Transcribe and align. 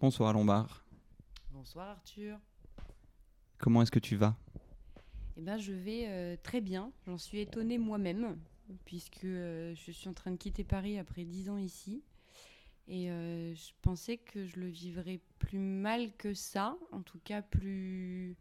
Bonsoir 0.00 0.32
Lombard. 0.32 0.82
Bonsoir 1.50 1.88
Arthur. 1.88 2.38
Comment 3.58 3.82
est-ce 3.82 3.90
que 3.90 3.98
tu 3.98 4.16
vas? 4.16 4.34
Eh 5.36 5.42
ben, 5.42 5.58
je 5.58 5.74
vais 5.74 6.06
euh, 6.08 6.36
très 6.42 6.62
bien. 6.62 6.90
J'en 7.06 7.18
suis 7.18 7.40
étonnée 7.40 7.76
moi-même, 7.76 8.38
puisque 8.86 9.24
euh, 9.24 9.74
je 9.74 9.92
suis 9.92 10.08
en 10.08 10.14
train 10.14 10.30
de 10.30 10.38
quitter 10.38 10.64
Paris 10.64 10.98
après 10.98 11.24
dix 11.24 11.50
ans 11.50 11.58
ici. 11.58 12.02
Et 12.88 13.10
euh, 13.10 13.54
je 13.54 13.72
pensais 13.82 14.16
que 14.16 14.46
je 14.46 14.58
le 14.58 14.68
vivrais 14.68 15.20
plus 15.38 15.58
mal 15.58 16.16
que 16.16 16.32
ça, 16.32 16.78
en 16.92 17.02
tout 17.02 17.20
cas 17.22 17.42
plus 17.42 18.38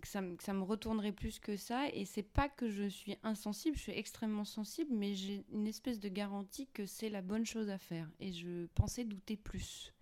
que 0.00 0.08
ça, 0.08 0.20
me- 0.22 0.62
retournerait 0.62 1.12
plus 1.12 1.38
que 1.40 1.56
ça. 1.56 1.88
Et 1.92 2.04
c'est 2.04 2.22
pas 2.22 2.48
que 2.48 2.70
je 2.70 2.88
suis 2.88 3.16
insensible, 3.22 3.76
je 3.76 3.82
suis 3.82 3.92
extrêmement 3.92 4.44
sensible, 4.44 4.90
mais 4.94 5.14
j'ai 5.14 5.44
une 5.52 5.66
espèce 5.66 6.00
de 6.00 6.08
garantie 6.08 6.68
que 6.72 6.86
c'est 6.86 7.10
la 7.10 7.22
bonne 7.22 7.46
chose 7.46 7.70
à 7.70 7.78
faire. 7.78 8.08
Et 8.20 8.32
je 8.32 8.66
pensais 8.74 9.04
douter 9.04 9.36
plus. 9.36 9.92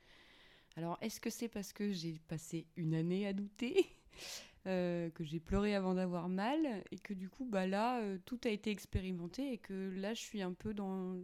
Alors, 0.76 0.98
est-ce 1.00 1.20
que 1.20 1.30
c'est 1.30 1.48
parce 1.48 1.72
que 1.72 1.92
j'ai 1.92 2.20
passé 2.28 2.66
une 2.76 2.94
année 2.94 3.26
à 3.26 3.32
douter 3.32 3.86
euh, 4.66 5.10
que 5.10 5.24
j'ai 5.24 5.40
pleuré 5.40 5.74
avant 5.74 5.94
d'avoir 5.94 6.28
mal 6.28 6.84
et 6.90 6.98
que 6.98 7.14
du 7.14 7.28
coup, 7.30 7.46
bah 7.46 7.66
là, 7.66 8.00
euh, 8.00 8.18
tout 8.26 8.40
a 8.44 8.50
été 8.50 8.70
expérimenté 8.70 9.52
et 9.52 9.58
que 9.58 9.92
là, 9.96 10.14
je 10.14 10.20
suis 10.20 10.42
un 10.42 10.52
peu 10.52 10.74
dans 10.74 11.16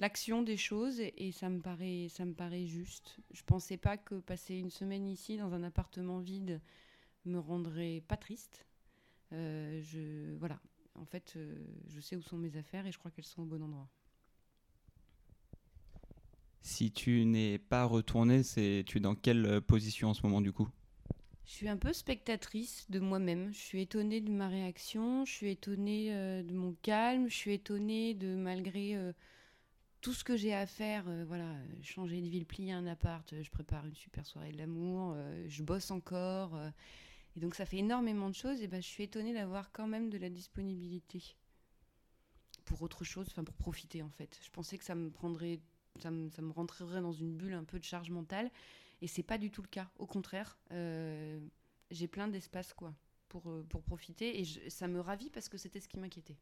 l'action 0.00 0.42
des 0.42 0.56
choses 0.56 1.00
et, 1.00 1.14
et 1.28 1.32
ça 1.32 1.48
me 1.48 1.60
paraît, 1.60 2.08
ça 2.10 2.24
me 2.24 2.34
paraît 2.34 2.66
juste. 2.66 3.18
Je 3.32 3.42
pensais 3.44 3.76
pas 3.76 3.96
que 3.96 4.16
passer 4.16 4.56
une 4.56 4.70
semaine 4.70 5.06
ici 5.08 5.36
dans 5.36 5.54
un 5.54 5.62
appartement 5.62 6.18
vide 6.20 6.60
me 7.24 7.38
rendrait 7.38 8.02
pas 8.06 8.16
triste. 8.16 8.66
Euh, 9.32 9.80
je, 9.82 10.34
voilà. 10.36 10.60
En 10.94 11.06
fait, 11.06 11.34
euh, 11.36 11.56
je 11.88 12.00
sais 12.00 12.16
où 12.16 12.22
sont 12.22 12.36
mes 12.36 12.56
affaires 12.56 12.86
et 12.86 12.92
je 12.92 12.98
crois 12.98 13.10
qu'elles 13.10 13.24
sont 13.24 13.42
au 13.42 13.46
bon 13.46 13.62
endroit. 13.62 13.88
Si 16.60 16.92
tu 16.92 17.24
n'es 17.24 17.58
pas 17.58 17.84
retourné, 17.84 18.42
c'est 18.42 18.84
tu 18.86 18.98
es 18.98 19.00
dans 19.00 19.14
quelle 19.14 19.46
euh, 19.46 19.60
position 19.60 20.10
en 20.10 20.14
ce 20.14 20.22
moment 20.22 20.40
du 20.40 20.52
coup? 20.52 20.68
Je 21.44 21.52
suis 21.52 21.68
un 21.68 21.76
peu 21.76 21.92
spectatrice 21.92 22.88
de 22.90 23.00
moi-même. 23.00 23.52
Je 23.52 23.58
suis 23.58 23.80
étonnée 23.82 24.20
de 24.20 24.30
ma 24.30 24.48
réaction, 24.48 25.24
je 25.24 25.32
suis 25.32 25.50
étonnée 25.50 26.14
euh, 26.14 26.42
de 26.42 26.54
mon 26.54 26.74
calme, 26.82 27.28
je 27.28 27.34
suis 27.34 27.52
étonnée 27.52 28.14
de 28.14 28.36
malgré 28.36 28.94
euh, 28.94 29.12
tout 30.00 30.12
ce 30.12 30.24
que 30.24 30.36
j'ai 30.36 30.54
à 30.54 30.66
faire, 30.66 31.04
euh, 31.08 31.24
voilà, 31.26 31.52
changer 31.82 32.20
de 32.20 32.28
ville, 32.28 32.46
plier 32.46 32.72
un 32.72 32.86
appart, 32.86 33.34
je 33.42 33.50
prépare 33.50 33.84
une 33.86 33.94
super 33.94 34.24
soirée 34.24 34.52
de 34.52 34.58
l'amour, 34.58 35.16
je 35.48 35.62
bosse 35.62 35.90
encore. 35.90 36.56
Et 37.36 37.40
donc 37.40 37.54
ça 37.54 37.66
fait 37.66 37.78
énormément 37.78 38.28
de 38.28 38.34
choses 38.34 38.60
et 38.60 38.68
ben, 38.68 38.82
je 38.82 38.86
suis 38.86 39.04
étonnée 39.04 39.32
d'avoir 39.32 39.72
quand 39.72 39.86
même 39.86 40.10
de 40.10 40.18
la 40.18 40.28
disponibilité 40.28 41.22
pour 42.64 42.82
autre 42.82 43.04
chose, 43.04 43.26
enfin 43.30 43.44
pour 43.44 43.56
profiter 43.56 44.02
en 44.02 44.10
fait. 44.10 44.38
Je 44.44 44.50
pensais 44.50 44.78
que 44.78 44.84
ça 44.84 44.94
me 44.94 45.10
prendrait, 45.10 45.60
ça 46.00 46.10
me, 46.10 46.30
ça 46.30 46.42
me 46.42 46.52
rentrerait 46.52 47.00
dans 47.00 47.12
une 47.12 47.36
bulle 47.36 47.54
un 47.54 47.64
peu 47.64 47.78
de 47.78 47.84
charge 47.84 48.10
mentale. 48.10 48.50
Et 49.00 49.08
c'est 49.08 49.24
pas 49.24 49.36
du 49.36 49.50
tout 49.50 49.62
le 49.62 49.68
cas. 49.68 49.90
Au 49.98 50.06
contraire, 50.06 50.56
euh, 50.70 51.40
j'ai 51.90 52.06
plein 52.06 52.28
d'espace 52.28 52.72
quoi 52.72 52.94
pour, 53.28 53.50
euh, 53.50 53.64
pour 53.68 53.82
profiter 53.82 54.40
et 54.40 54.70
ça 54.70 54.86
me 54.86 55.00
ravit 55.00 55.30
parce 55.30 55.48
que 55.48 55.58
c'était 55.58 55.80
ce 55.80 55.88
qui 55.88 55.98
m'inquiétait. 55.98 56.36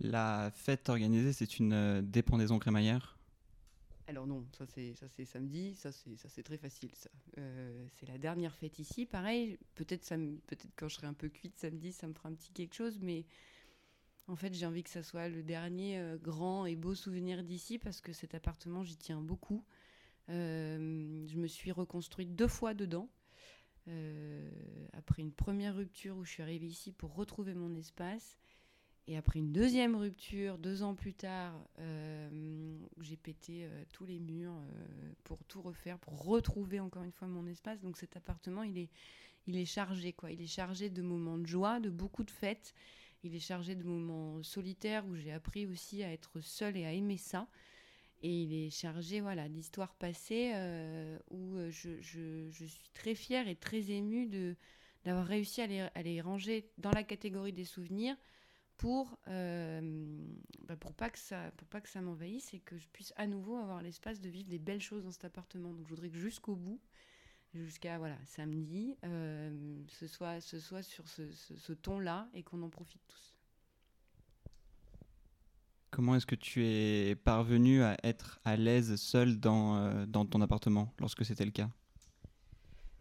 La 0.00 0.50
fête 0.54 0.88
organisée, 0.88 1.32
c'est 1.32 1.58
une 1.58 1.72
euh, 1.72 2.02
dépendaison 2.02 2.58
crémaillère? 2.58 3.16
Alors 4.14 4.28
non, 4.28 4.46
ça 4.56 4.64
c'est 4.64 4.94
ça 4.94 5.08
c'est 5.08 5.24
samedi, 5.24 5.74
ça 5.74 5.90
c'est 5.90 6.16
ça 6.16 6.28
c'est 6.28 6.44
très 6.44 6.56
facile. 6.56 6.92
Euh, 7.36 7.84
c'est 7.94 8.06
la 8.06 8.16
dernière 8.16 8.54
fête 8.54 8.78
ici, 8.78 9.06
pareil. 9.06 9.58
Peut-être 9.74 10.04
ça 10.04 10.16
peut-être 10.16 10.68
quand 10.76 10.86
je 10.86 10.94
serai 10.94 11.08
un 11.08 11.14
peu 11.14 11.28
cuite 11.28 11.58
samedi, 11.58 11.90
ça 11.90 12.06
me 12.06 12.14
fera 12.14 12.28
un 12.28 12.34
petit 12.34 12.52
quelque 12.52 12.74
chose, 12.74 13.00
mais 13.00 13.26
en 14.28 14.36
fait 14.36 14.54
j'ai 14.54 14.66
envie 14.66 14.84
que 14.84 14.90
ça 14.90 15.02
soit 15.02 15.28
le 15.28 15.42
dernier 15.42 15.98
euh, 15.98 16.16
grand 16.16 16.64
et 16.64 16.76
beau 16.76 16.94
souvenir 16.94 17.42
d'ici 17.42 17.80
parce 17.80 18.00
que 18.00 18.12
cet 18.12 18.36
appartement 18.36 18.84
j'y 18.84 18.96
tiens 18.96 19.20
beaucoup. 19.20 19.64
Euh, 20.28 21.26
je 21.26 21.36
me 21.36 21.48
suis 21.48 21.72
reconstruite 21.72 22.36
deux 22.36 22.46
fois 22.48 22.72
dedans. 22.72 23.10
Après 24.92 25.22
une 25.22 25.32
première 25.32 25.74
rupture 25.74 26.16
où 26.16 26.24
je 26.24 26.30
suis 26.30 26.42
arrivée 26.44 26.68
ici 26.68 26.92
pour 26.92 27.16
retrouver 27.16 27.54
mon 27.54 27.74
espace. 27.74 28.38
Et 29.06 29.18
après 29.18 29.38
une 29.38 29.52
deuxième 29.52 29.96
rupture, 29.96 30.56
deux 30.56 30.82
ans 30.82 30.94
plus 30.94 31.12
tard, 31.12 31.52
euh, 31.78 32.78
j'ai 33.02 33.16
pété 33.16 33.66
euh, 33.66 33.84
tous 33.92 34.06
les 34.06 34.18
murs 34.18 34.54
euh, 34.54 35.12
pour 35.24 35.44
tout 35.44 35.60
refaire, 35.60 35.98
pour 35.98 36.24
retrouver 36.24 36.80
encore 36.80 37.02
une 37.02 37.12
fois 37.12 37.28
mon 37.28 37.46
espace. 37.46 37.80
Donc 37.82 37.98
cet 37.98 38.16
appartement, 38.16 38.62
il 38.62 38.78
est, 38.78 38.88
il 39.46 39.58
est 39.58 39.66
chargé, 39.66 40.14
quoi. 40.14 40.30
Il 40.30 40.40
est 40.40 40.46
chargé 40.46 40.88
de 40.88 41.02
moments 41.02 41.36
de 41.36 41.46
joie, 41.46 41.80
de 41.80 41.90
beaucoup 41.90 42.24
de 42.24 42.30
fêtes. 42.30 42.74
Il 43.24 43.34
est 43.34 43.40
chargé 43.40 43.74
de 43.74 43.84
moments 43.84 44.42
solitaires 44.42 45.06
où 45.06 45.16
j'ai 45.16 45.32
appris 45.32 45.66
aussi 45.66 46.02
à 46.02 46.10
être 46.10 46.40
seule 46.40 46.76
et 46.78 46.86
à 46.86 46.92
aimer 46.92 47.18
ça. 47.18 47.46
Et 48.22 48.42
il 48.42 48.54
est 48.54 48.70
chargé 48.70 49.20
voilà, 49.20 49.48
d'histoires 49.50 49.94
passées 49.94 50.52
où 51.30 51.58
je, 51.70 52.00
je- 52.00 52.48
je 52.50 52.64
suis 52.64 52.88
très 52.94 53.14
fière 53.14 53.48
et 53.48 53.56
très 53.56 53.90
émue 53.90 54.28
d'avoir 55.04 55.26
réussi 55.26 55.60
à 55.60 55.66
les, 55.66 55.80
à 55.94 56.02
les 56.02 56.20
ranger 56.22 56.70
dans 56.78 56.90
la 56.92 57.02
catégorie 57.02 57.52
des 57.52 57.64
souvenirs 57.66 58.16
pour, 58.76 59.18
euh, 59.28 59.80
bah, 60.66 60.76
pour 60.76 60.94
pas 60.94 61.10
que 61.10 61.18
ça 61.18 62.00
m'envahisse 62.00 62.52
et 62.54 62.60
que 62.60 62.76
je 62.76 62.88
puisse 62.88 63.12
à 63.16 63.26
nouveau 63.26 63.56
avoir 63.56 63.82
l'espace 63.82 64.20
de 64.20 64.28
vivre 64.28 64.48
des 64.48 64.58
belles 64.58 64.80
choses 64.80 65.04
dans 65.04 65.10
cet 65.10 65.24
appartement. 65.24 65.72
Donc 65.72 65.84
je 65.84 65.90
voudrais 65.90 66.10
que 66.10 66.18
jusqu'au 66.18 66.56
bout, 66.56 66.80
jusqu'à 67.54 67.98
voilà 67.98 68.16
samedi, 68.24 68.96
euh, 69.04 69.82
ce 69.88 70.06
soit 70.06 70.40
sur 70.40 71.08
ce, 71.08 71.72
ton-là 71.72 72.28
et 72.34 72.42
qu'on 72.42 72.62
en 72.62 72.70
profite 72.70 73.02
tous. 73.06 73.34
Comment 75.90 76.16
est-ce 76.16 76.26
que 76.26 76.34
tu 76.34 76.66
es 76.66 77.14
parvenu 77.14 77.82
à 77.82 77.96
être 78.02 78.40
à 78.44 78.56
l'aise 78.56 78.96
seul 78.96 79.38
euh, 79.44 80.06
dans 80.06 80.26
ton 80.26 80.40
appartement 80.40 80.92
lorsque 80.98 81.24
c'était 81.24 81.44
le 81.44 81.52
cas? 81.52 81.70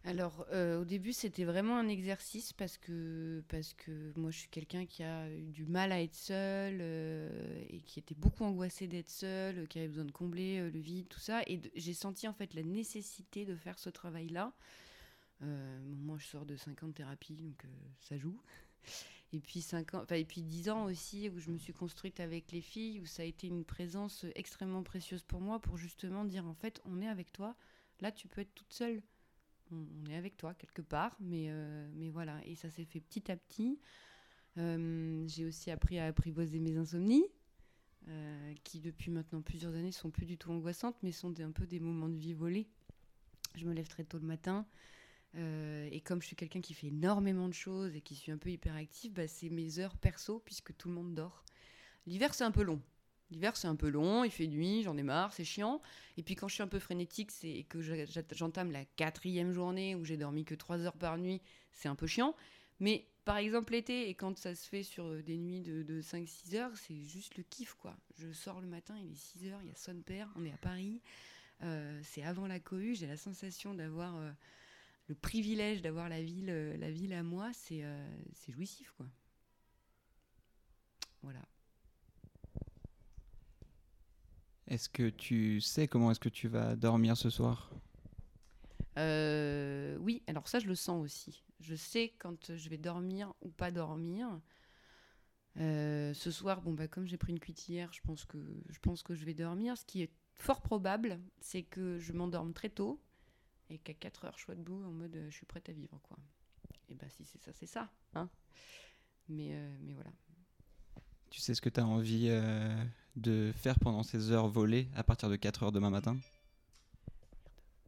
Alors, 0.06 0.46
euh, 0.52 0.82
au 0.82 0.86
début, 0.86 1.14
c'était 1.14 1.46
vraiment 1.46 1.78
un 1.78 1.88
exercice 1.88 2.52
parce 2.52 2.78
que, 2.78 3.42
parce 3.48 3.74
que 3.74 4.12
moi, 4.18 4.32
je 4.32 4.40
suis 4.40 4.50
quelqu'un 4.50 4.86
qui 4.86 5.02
a 5.02 5.32
eu 5.32 5.50
du 5.52 5.66
mal 5.66 5.94
à 5.94 6.02
être 6.02 6.16
seul 6.16 6.80
euh, 6.82 7.64
et 7.70 7.80
qui 7.80 8.00
était 8.00 8.16
beaucoup 8.16 8.44
angoissé 8.44 8.88
d'être 8.88 9.10
seul, 9.10 9.60
euh, 9.60 9.66
qui 9.66 9.80
avait 9.80 9.88
besoin 9.88 10.04
de 10.04 10.12
combler 10.12 10.70
le 10.70 10.80
vide, 10.80 11.08
tout 11.08 11.22
ça. 11.22 11.42
Et 11.48 11.62
j'ai 11.76 11.94
senti 11.94 12.28
en 12.28 12.34
fait 12.34 12.54
la 12.54 12.64
nécessité 12.64 13.46
de 13.46 13.56
faire 13.56 13.80
ce 13.80 13.90
travail-là. 13.90 14.54
Moi, 15.42 16.18
je 16.20 16.26
sors 16.26 16.46
de 16.46 16.56
5 16.56 16.84
ans 16.84 16.88
de 16.88 16.94
thérapie, 16.94 17.36
donc 17.36 17.66
ça 18.00 18.18
joue. 18.18 18.40
Et 19.34 19.42
puis, 19.42 19.62
5 19.62 19.94
ans, 19.94 20.06
et 20.10 20.24
puis 20.24 20.42
10 20.42 20.70
ans 20.70 20.86
aussi, 20.86 21.30
où 21.30 21.40
je 21.40 21.50
me 21.50 21.58
suis 21.58 21.74
construite 21.74 22.22
avec 22.22 22.54
les 22.54 22.62
filles, 22.62 23.02
où 23.02 23.06
ça 23.06 23.24
a 23.24 23.26
été 23.26 23.48
une 23.48 23.66
présence 23.66 24.26
extrêmement 24.36 24.84
précieuse 24.84 25.24
pour 25.24 25.42
moi, 25.42 25.60
pour 25.60 25.76
justement 25.76 26.24
dire, 26.24 26.46
en 26.46 26.54
fait, 26.54 26.82
on 26.86 27.02
est 27.02 27.10
avec 27.10 27.34
toi, 27.34 27.58
là, 28.00 28.10
tu 28.14 28.30
peux 28.30 28.40
être 28.40 28.54
toute 28.54 28.72
seule 28.72 29.02
on, 29.74 30.10
est 30.10 30.16
avec 30.16 30.38
toi 30.38 30.54
quelque 30.54 30.82
part, 30.82 31.16
mais, 31.20 31.48
euh, 31.50 31.88
mais 31.96 32.10
voilà. 32.10 32.40
Et 32.46 32.56
ça 32.56 32.70
s'est 32.70 32.86
fait 32.86 33.00
petit 33.00 33.32
à 33.32 33.36
petit. 33.36 33.80
Euh, 34.58 35.26
j'ai 35.28 35.46
aussi 35.46 35.72
appris 35.72 36.00
à 36.00 36.06
apprivoiser 36.06 36.60
mes 36.60 36.78
insomnies, 36.78 37.26
euh, 38.08 38.54
qui 38.64 38.80
depuis 38.80 39.12
maintenant 39.12 39.42
plusieurs 39.42 39.74
années 39.74 39.92
sont 39.92 40.12
plus 40.12 40.26
du 40.26 40.38
tout 40.38 40.52
angoissantes, 40.52 40.98
mais 41.04 41.12
sont 41.12 41.40
un 41.40 41.52
peu 41.52 41.66
des 41.66 41.80
moments 41.80 42.10
de 42.10 42.18
vie 42.18 42.34
volés. 42.34 42.68
Je 43.56 43.66
me 43.66 43.74
lève 43.74 43.88
très 43.88 44.04
tôt 44.04 44.20
le 44.20 44.28
matin. 44.28 44.66
et 45.36 46.02
comme 46.06 46.22
je 46.22 46.28
suis 46.28 46.36
quelqu'un 46.36 46.62
qui 46.62 46.74
fait 46.74 46.88
énormément 46.88 47.48
de 47.48 47.54
choses 47.54 47.96
et 47.96 48.02
qui 48.02 48.16
suis 48.16 48.32
un 48.32 48.38
peu 48.38 48.50
hyperactive, 48.50 49.14
bah, 49.14 49.28
c'est 49.28 49.50
mes 49.50 49.80
heures 49.80 49.98
perso 49.98 50.40
puisque 50.40 50.76
tout 50.78 50.90
le 50.90 50.96
monde 50.96 51.14
dort. 51.16 51.44
L'hiver, 52.06 52.34
c'est 52.34 52.44
un 52.44 52.52
peu 52.52 52.64
long. 52.64 52.82
L'hiver, 53.34 53.58
c'est 53.58 53.68
un 53.68 53.76
peu 53.76 53.90
long, 53.90 54.24
il 54.24 54.30
fait 54.30 54.46
nuit, 54.46 54.84
j'en 54.84 54.96
ai 54.96 55.02
marre, 55.02 55.34
c'est 55.34 55.44
chiant. 55.44 55.82
Et 56.18 56.24
puis 56.24 56.36
quand 56.36 56.48
je 56.48 56.54
suis 56.54 56.64
un 56.64 56.68
peu 56.68 56.78
frénétique 56.78 57.32
et 57.42 57.64
que 57.64 57.82
j'entame 58.32 58.72
la 58.72 58.86
quatrième 58.86 59.52
journée 59.52 59.96
où 59.96 60.06
j'ai 60.06 60.18
dormi 60.18 60.46
que 60.46 60.54
3 60.54 60.82
heures 60.82 60.98
par 60.98 61.18
nuit, 61.18 61.42
c'est 61.72 61.90
un 61.90 61.96
peu 61.96 62.06
chiant. 62.06 62.36
Mais 62.80 63.08
par 63.26 63.38
exemple 63.38 63.74
l'été, 63.74 64.08
et 64.10 64.14
quand 64.14 64.38
ça 64.38 64.54
se 64.54 64.70
fait 64.70 64.84
sur 64.84 65.06
euh, 65.06 65.24
des 65.24 65.38
nuits 65.38 65.62
de, 65.62 65.82
de 65.82 66.02
5-6 66.02 66.56
heures, 66.56 66.72
c'est 66.76 67.02
juste 67.02 67.38
le 67.38 67.44
kiff 67.44 67.74
quoi. 67.74 67.96
Je 68.18 68.32
sors 68.32 68.62
le 68.62 68.68
matin, 68.68 68.96
il 69.00 69.12
est 69.12 69.16
6 69.16 69.48
heures, 69.48 69.60
il 69.64 69.70
y 69.70 69.72
a 69.72 69.76
son 69.76 70.00
père, 70.02 70.30
on 70.36 70.46
est 70.46 70.54
à 70.54 70.58
Paris. 70.58 71.02
Euh, 71.64 72.00
c'est 72.04 72.24
avant 72.24 72.46
la 72.46 72.60
cohue, 72.60 72.94
j'ai 72.94 73.08
la 73.08 73.18
sensation 73.18 73.74
d'avoir 73.74 74.16
euh, 74.18 74.32
le 75.08 75.16
privilège 75.16 75.82
d'avoir 75.82 76.08
la 76.08 76.22
ville, 76.22 76.54
la 76.80 76.92
ville 76.92 77.14
à 77.14 77.24
moi, 77.24 77.52
c'est 77.54 77.84
c'est 78.36 78.52
jouissif 78.52 78.92
quoi. 78.96 79.06
Voilà. 81.24 81.40
Est-ce 84.74 84.90
que 84.90 85.10
tu 85.10 85.62
sais 85.62 85.88
comment 85.88 86.10
est-ce 86.10 86.20
que 86.20 86.30
tu 86.30 86.48
vas 86.48 86.76
dormir 86.76 87.16
ce 87.16 87.30
soir? 87.30 87.70
Euh, 88.98 89.96
oui, 90.00 90.24
alors 90.26 90.48
ça, 90.48 90.58
je 90.58 90.66
le 90.66 90.74
sens 90.74 91.00
aussi. 91.00 91.44
Je 91.60 91.76
sais 91.76 92.16
quand 92.18 92.56
je 92.56 92.70
vais 92.70 92.80
dormir 92.80 93.36
ou 93.44 93.52
pas 93.52 93.70
dormir. 93.70 94.42
Euh, 95.60 96.12
ce 96.16 96.32
soir, 96.32 96.64
bon, 96.64 96.74
bah, 96.74 96.88
comme 96.88 97.06
j'ai 97.06 97.18
pris 97.18 97.34
une 97.34 97.40
cuite 97.40 97.70
hier, 97.70 97.94
je 97.94 98.02
pense, 98.02 98.26
que, 98.26 98.40
je 98.68 98.80
pense 98.80 99.04
que 99.04 99.14
je 99.14 99.24
vais 99.26 99.36
dormir. 99.36 99.78
Ce 99.78 99.86
qui 99.86 100.02
est 100.02 100.12
fort 100.34 100.64
probable, 100.64 101.20
c'est 101.40 101.62
que 101.62 102.00
je 102.00 102.12
m'endorme 102.12 102.52
très 102.52 102.70
tôt 102.70 103.00
et 103.70 103.78
qu'à 103.78 103.94
4 103.94 104.26
heures, 104.26 104.38
je 104.40 104.44
sois 104.46 104.56
debout 104.56 104.84
en 104.86 104.92
mode 104.92 105.16
euh, 105.16 105.30
je 105.30 105.36
suis 105.36 105.46
prête 105.46 105.70
à 105.70 105.72
vivre. 105.72 106.00
quoi. 106.02 106.18
Et 106.90 106.96
bah, 106.96 107.06
si 107.10 107.26
c'est 107.26 107.40
ça, 107.40 107.54
c'est 107.54 107.68
ça. 107.68 107.92
Hein 108.16 108.28
mais, 109.30 109.50
euh, 109.54 109.78
mais 109.82 109.94
voilà. 109.94 110.12
Tu 111.30 111.42
sais 111.42 111.54
ce 111.54 111.62
que 111.62 111.70
tu 111.70 111.80
as 111.80 111.86
envie 111.86 112.30
de 113.16 113.52
faire 113.56 113.80
pendant 113.80 114.04
ces 114.04 114.32
heures 114.32 114.48
volées 114.48 114.88
à 114.96 115.04
partir 115.04 115.30
de 115.30 115.36
4 115.36 115.64
heures 115.64 115.72
demain 115.72 115.90
matin 115.90 116.18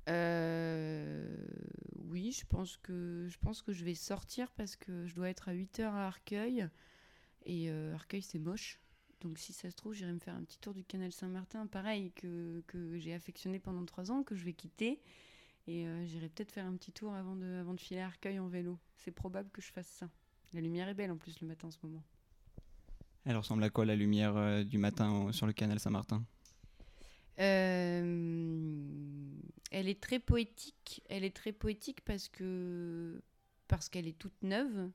Euh, 0.07 1.35
oui, 2.09 2.31
je 2.31 2.45
pense, 2.45 2.77
que, 2.77 3.27
je 3.27 3.37
pense 3.39 3.61
que 3.61 3.73
je 3.73 3.83
vais 3.83 3.95
sortir 3.95 4.51
parce 4.51 4.75
que 4.75 5.07
je 5.07 5.15
dois 5.15 5.29
être 5.29 5.49
à 5.49 5.53
8 5.53 5.79
heures 5.79 5.95
à 5.95 6.07
Arcueil. 6.07 6.67
Et 7.45 7.69
euh, 7.69 7.93
Arcueil, 7.95 8.21
c'est 8.21 8.39
moche. 8.39 8.79
Donc 9.21 9.39
si 9.39 9.53
ça 9.53 9.71
se 9.71 9.75
trouve, 9.75 9.93
j'irai 9.93 10.13
me 10.13 10.19
faire 10.19 10.35
un 10.35 10.43
petit 10.43 10.59
tour 10.59 10.73
du 10.73 10.83
canal 10.83 11.11
Saint-Martin, 11.11 11.65
pareil, 11.67 12.11
que, 12.11 12.61
que 12.67 12.97
j'ai 12.99 13.13
affectionné 13.13 13.59
pendant 13.59 13.83
3 13.85 14.11
ans, 14.11 14.23
que 14.23 14.35
je 14.35 14.45
vais 14.45 14.53
quitter. 14.53 15.01
Et 15.67 15.87
euh, 15.87 16.05
j'irai 16.05 16.29
peut-être 16.29 16.51
faire 16.51 16.65
un 16.65 16.75
petit 16.75 16.91
tour 16.91 17.13
avant 17.13 17.35
de, 17.35 17.59
avant 17.59 17.73
de 17.73 17.79
filer 17.79 18.01
à 18.01 18.05
Arcueil 18.05 18.39
en 18.39 18.47
vélo. 18.47 18.77
C'est 18.97 19.11
probable 19.11 19.49
que 19.49 19.61
je 19.61 19.71
fasse 19.71 19.87
ça. 19.87 20.09
La 20.53 20.61
lumière 20.61 20.87
est 20.87 20.93
belle 20.93 21.11
en 21.11 21.17
plus 21.17 21.39
le 21.41 21.47
matin 21.47 21.67
en 21.67 21.71
ce 21.71 21.79
moment. 21.81 22.03
Elle 23.25 23.37
ressemble 23.37 23.63
à 23.63 23.71
quoi 23.71 23.85
la 23.85 23.95
lumière 23.95 24.37
euh, 24.37 24.63
du 24.63 24.77
matin 24.77 25.31
sur 25.31 25.47
le 25.47 25.53
canal 25.53 25.79
Saint-Martin? 25.79 26.23
Euh, 27.39 28.05
elle 29.71 29.89
est 29.89 29.99
très 29.99 30.19
poétique. 30.19 31.01
Elle 31.09 31.23
est 31.23 31.35
très 31.35 31.51
poétique 31.51 32.01
parce 32.05 32.29
que 32.29 33.19
parce 33.67 33.89
qu'elle 33.89 34.07
est 34.07 34.17
toute 34.17 34.43
neuve, 34.43 34.91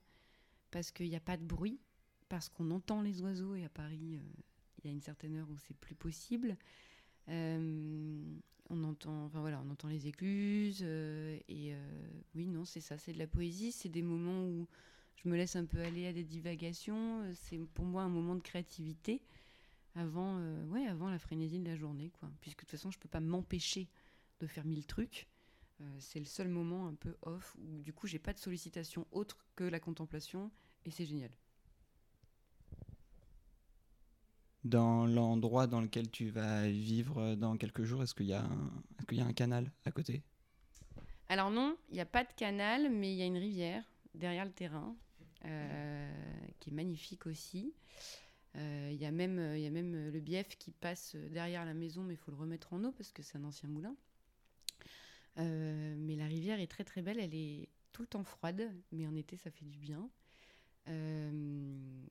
parce 0.71 0.93
qu'il 0.93 1.09
n'y 1.09 1.17
a 1.17 1.21
pas 1.21 1.37
de 1.37 1.45
bruit, 1.45 1.81
parce 2.29 2.49
qu'on 2.49 2.71
entend 2.71 3.03
les 3.03 3.21
oiseaux 3.21 3.57
et 3.57 3.65
à 3.65 3.69
Paris, 3.69 4.15
euh, 4.15 4.21
il 4.79 4.87
y 4.87 4.91
a 4.91 4.93
une 4.93 5.03
certaine 5.03 5.35
heure 5.35 5.51
où 5.51 5.59
c'est 5.59 5.77
plus 5.77 5.97
possible. 5.97 6.57
On 8.73 8.85
entend, 8.85 9.25
enfin 9.25 9.41
voilà, 9.41 9.61
on 9.67 9.71
entend 9.71 9.89
les 9.89 10.07
écluses 10.07 10.83
et 10.83 11.75
oui, 12.35 12.47
non, 12.47 12.65
c'est 12.65 12.81
ça, 12.81 12.99
c'est 12.99 13.13
de 13.13 13.19
la 13.19 13.27
poésie. 13.27 13.73
C'est 13.73 13.89
des 13.89 14.03
moments 14.03 14.45
où 14.45 14.69
je 15.23 15.29
me 15.29 15.37
laisse 15.37 15.57
un 15.57 15.65
peu 15.65 15.81
aller 15.81 16.07
à 16.07 16.13
des 16.13 16.25
divagations. 16.25 17.23
Euh, 17.23 17.33
C'est 17.35 17.59
pour 17.59 17.85
moi 17.85 18.03
un 18.03 18.09
moment 18.09 18.35
de 18.35 18.41
créativité 18.43 19.23
avant, 19.95 20.39
euh, 20.39 20.67
ouais, 20.69 20.87
avant 20.87 21.11
la 21.11 21.19
frénésie 21.19 21.59
de 21.59 21.69
la 21.69 21.77
journée, 21.77 22.11
quoi. 22.21 22.31
Puisque 22.41 22.59
de 22.61 22.63
toute 22.63 22.71
façon, 22.71 22.91
je 22.91 22.99
peux 22.99 23.09
pas 23.09 23.21
m'empêcher 23.21 23.89
de 24.41 24.47
faire 24.47 24.65
mille 24.65 24.87
trucs. 24.87 25.29
Euh, 25.81 25.97
c'est 25.99 26.19
le 26.21 26.27
seul 26.27 26.49
moment 26.49 26.87
un 26.89 26.95
peu 26.95 27.17
off 27.23 27.57
où 27.59 27.83
du 27.83 27.93
coup, 27.93 28.07
j'ai 28.07 28.19
pas 28.19 28.33
de 28.33 28.39
sollicitation 28.39 29.07
autre 29.13 29.45
que 29.57 29.65
la 29.65 29.81
contemplation 29.81 30.51
et 30.85 30.91
c'est 30.91 31.07
génial. 31.07 31.31
Dans 34.65 35.07
l'endroit 35.07 35.67
dans 35.67 35.81
lequel 35.83 36.11
tu 36.11 36.31
vas 36.31 36.67
vivre 36.69 37.35
dans 37.35 37.57
quelques 37.59 37.85
jours, 37.85 38.03
est-ce 38.03 38.15
qu'il 38.15 38.27
y, 38.27 38.33
a 38.33 38.43
un- 38.45 38.83
est-ce 38.99 39.07
qu'il 39.07 39.19
y 39.19 39.23
a 39.23 39.27
un 39.27 39.33
canal 39.35 39.71
à 39.85 39.91
côté? 39.91 40.23
Alors 41.29 41.51
non, 41.51 41.77
il 41.89 41.95
n'y 41.95 42.01
a 42.01 42.07
pas 42.07 42.25
de 42.25 42.33
canal, 42.37 42.91
mais 42.91 43.13
il 43.13 43.17
y 43.17 43.23
a 43.23 43.27
une 43.27 43.39
rivière 43.39 43.85
derrière 44.15 44.45
le 44.45 44.53
terrain 44.53 44.97
qui 46.61 46.71
est 46.71 46.73
magnifique 46.73 47.27
aussi. 47.27 47.75
Euh, 48.57 48.91
Il 48.93 49.01
y, 49.01 49.07
a 49.07 49.11
même, 49.13 49.39
euh, 49.39 49.59
y 49.59 49.67
a 49.67 49.71
même 49.71 49.95
euh, 49.95 50.11
le 50.11 50.21
bief 50.21 50.57
qui 50.59 50.73
passe 50.73 51.15
euh, 51.15 51.29
derrière 51.31 51.65
la 51.65 51.75
maison, 51.75 52.03
mais 52.03 52.15
il 52.15 52.17
faut 52.17 52.31
le 52.33 52.37
remettre 52.37 52.73
en 52.73 52.85
eau 52.85 52.93
parce 52.93 53.13
que 53.13 53.23
c'est 53.23 53.39
un 53.39 53.45
ancien 53.45 53.69
moulin. 53.69 53.97
Euh, 55.39 55.95
mais 55.99 56.17
la 56.17 56.27
rivière 56.27 56.61
est 56.61 56.67
très 56.67 56.85
très 56.85 57.03
belle, 57.03 57.19
elle 57.19 57.35
est 57.35 57.69
tout 57.93 58.03
le 58.03 58.09
temps 58.09 58.25
froide, 58.25 58.73
mais 58.93 59.07
en 59.07 59.15
été 59.15 59.37
ça 59.37 59.51
fait 59.51 59.65
du 59.65 59.79
bien. 59.79 60.11
Euh, 60.89 62.05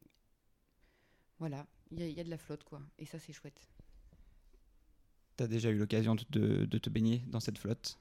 voilà, 1.39 1.65
il 1.91 1.99
y, 1.99 2.03
a- 2.03 2.07
il 2.07 2.13
y 2.15 2.19
a 2.19 2.23
de 2.23 2.29
la 2.29 2.37
flotte 2.37 2.63
quoi, 2.63 2.81
et 2.99 3.05
ça 3.05 3.19
c'est 3.19 3.33
chouette. 3.33 3.67
Tu 5.37 5.43
as 5.43 5.47
déjà 5.47 5.71
eu 5.71 5.77
l'occasion 5.77 6.13
de, 6.13 6.23
de- 6.29 6.65
de 6.65 6.77
te 6.77 6.89
baigner 6.91 7.23
dans 7.27 7.39
cette 7.39 7.57
flotte? 7.57 7.97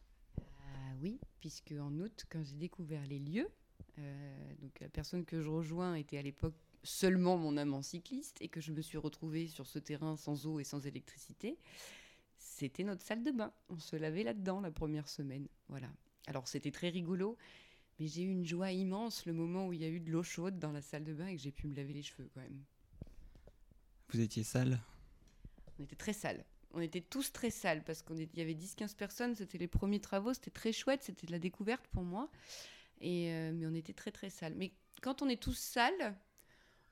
Oui, 1.01 1.21
puisque 1.41 1.73
en 1.79 1.93
août, 2.01 2.25
quand 2.29 2.43
j'ai 2.45 2.57
découvert 2.57 3.07
les 3.07 3.19
lieux, 3.21 3.47
euh, 3.47 3.51
donc 4.61 4.79
la 4.81 4.89
personne 4.89 5.25
que 5.25 5.41
je 5.41 5.49
rejoins 5.49 5.95
était 5.95 6.19
à 6.19 6.23
l'époque 6.23 6.55
seulement 6.83 7.37
mon 7.37 7.57
amant 7.57 7.83
cycliste 7.83 8.37
et 8.41 8.49
que 8.49 8.61
je 8.61 8.73
me 8.73 8.81
suis 8.81 8.99
retrouvée 8.99 9.49
sur 9.49 9.67
ce 9.67 9.79
terrain 9.79 10.17
sans 10.17 10.47
eau 10.47 10.61
et 10.61 10.65
sans 10.65 10.87
électricité, 10.87 11.59
c'était 12.37 12.85
notre 12.85 13.03
salle 13.03 13.25
de 13.25 13.31
bain. 13.31 13.53
On 13.69 13.79
se 13.79 13.97
lavait 13.97 14.23
là-dedans 14.23 14.61
la 14.61 14.71
première 14.71 15.09
semaine. 15.09 15.49
Voilà. 15.69 15.89
Alors 16.27 16.49
c'était 16.49 16.71
très 16.71 16.89
rigolo, 16.89 17.37
mais 17.99 18.07
j'ai 18.07 18.23
eu 18.23 18.31
une 18.31 18.45
joie 18.45 18.73
immense 18.73 19.27
le 19.27 19.33
moment 19.33 19.67
où 19.67 19.73
il 19.73 19.81
y 19.81 19.85
a 19.85 19.89
eu 19.89 20.01
de 20.01 20.11
l'eau 20.11 20.23
chaude 20.23 20.59
dans 20.59 20.73
la 20.73 20.83
salle 20.83 21.05
de 21.05 21.15
bain 21.15 21.27
et 21.27 21.37
que 21.37 21.43
j'ai 21.43 21.53
pu 21.53 21.67
me 21.67 21.75
laver 21.75 21.93
les 21.93 22.03
cheveux 22.03 22.29
quand 22.35 22.41
même. 22.41 22.63
Vous 24.11 24.21
étiez 24.21 24.45
sale? 24.45 24.81
On 25.79 25.83
était 25.83 25.97
très 25.97 26.13
sales. 26.13 26.45
On 26.73 26.81
était 26.81 27.01
tous 27.01 27.33
très 27.33 27.51
sales 27.51 27.83
parce 27.83 28.03
qu'il 28.03 28.29
y 28.35 28.41
avait 28.41 28.55
10-15 28.55 28.95
personnes, 28.95 29.35
c'était 29.35 29.59
les 29.59 29.69
premiers 29.69 30.01
travaux, 30.01 30.35
c'était 30.35 30.51
très 30.51 30.73
chouette, 30.73 31.03
c'était 31.03 31.27
de 31.27 31.33
la 31.33 31.39
découverte 31.39 31.87
pour 31.89 32.05
moi. 32.05 32.31
Euh, 33.03 33.53
mais 33.55 33.67
on 33.67 33.75
était 33.75 33.93
très 33.93 34.11
très 34.11 34.31
sales. 34.31 34.55
Mais 34.57 34.73
quand 35.03 35.23
on 35.23 35.29
est 35.29 35.41
tous 35.41 35.57
sales, 35.57 36.17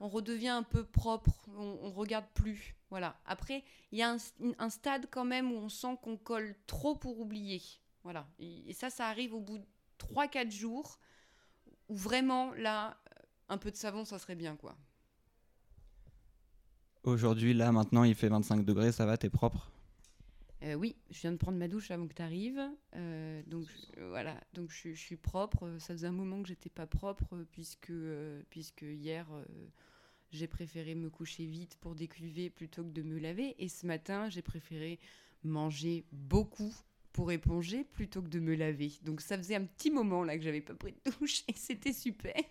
on 0.00 0.08
redevient 0.08 0.48
un 0.48 0.62
peu 0.62 0.84
propre, 0.84 1.48
on, 1.56 1.78
on 1.82 1.90
regarde 1.90 2.26
plus. 2.34 2.76
Voilà. 2.90 3.16
Après, 3.26 3.64
il 3.90 3.98
y 3.98 4.02
a 4.02 4.16
un, 4.58 4.70
stade 4.70 5.06
quand 5.10 5.24
même 5.24 5.50
où 5.50 5.56
on 5.56 5.68
sent 5.68 5.98
qu'on 6.02 6.16
colle 6.16 6.54
trop 6.66 6.94
pour 6.94 7.18
oublier. 7.20 7.62
Voilà. 8.04 8.28
Et, 8.38 8.72
ça, 8.72 8.90
ça 8.90 9.08
arrive 9.08 9.34
au 9.34 9.40
bout 9.40 9.58
de 9.58 9.64
3-4 9.98 10.50
jours 10.50 10.98
où 11.88 11.96
vraiment 11.96 12.52
là, 12.54 12.96
un 13.48 13.58
peu 13.58 13.70
de 13.70 13.76
savon, 13.76 14.04
ça 14.04 14.18
serait 14.18 14.34
bien 14.34 14.56
quoi. 14.56 14.76
Aujourd'hui, 17.02 17.54
là, 17.54 17.70
maintenant, 17.70 18.02
il 18.02 18.16
fait 18.16 18.28
25 18.28 18.64
degrés, 18.64 18.90
ça 18.90 19.06
va, 19.06 19.16
t'es 19.16 19.30
propre? 19.30 19.70
Euh, 20.62 20.74
oui, 20.74 20.96
je 21.10 21.20
viens 21.20 21.32
de 21.32 21.36
prendre 21.36 21.58
ma 21.58 21.68
douche 21.68 21.90
avant 21.90 22.06
que 22.06 22.14
tu 22.14 22.22
arrives. 22.22 22.62
donc 23.46 23.66
euh, 23.98 24.08
voilà, 24.08 24.40
donc 24.54 24.70
je, 24.70 24.94
je 24.94 25.00
suis 25.00 25.16
propre. 25.16 25.76
Ça 25.78 25.92
faisait 25.94 26.06
un 26.06 26.12
moment 26.12 26.42
que 26.42 26.48
j'étais 26.48 26.70
pas 26.70 26.86
propre 26.86 27.34
euh, 27.34 27.44
puisque, 27.52 27.90
euh, 27.90 28.42
puisque 28.50 28.82
hier 28.82 29.26
j'ai 30.30 30.46
préféré 30.46 30.94
me 30.94 31.08
coucher 31.08 31.46
vite 31.46 31.76
pour 31.80 31.94
décuver 31.94 32.50
plutôt 32.50 32.82
que 32.82 32.90
de 32.90 33.02
me 33.02 33.18
laver. 33.18 33.54
Et 33.58 33.68
ce 33.68 33.86
matin, 33.86 34.28
j'ai 34.28 34.42
préféré 34.42 34.98
manger 35.44 36.04
beaucoup 36.10 36.74
pour 37.12 37.32
éponger 37.32 37.84
plutôt 37.84 38.22
que 38.22 38.28
de 38.28 38.40
me 38.40 38.54
laver. 38.54 38.92
Donc 39.02 39.20
ça 39.20 39.36
faisait 39.38 39.54
un 39.54 39.64
petit 39.64 39.90
moment 39.90 40.24
là 40.24 40.36
que 40.36 40.42
j'avais 40.42 40.60
pas 40.60 40.74
pris 40.74 40.92
de 40.92 41.10
douche 41.12 41.44
et 41.48 41.54
c'était 41.54 41.92
super. 41.92 42.42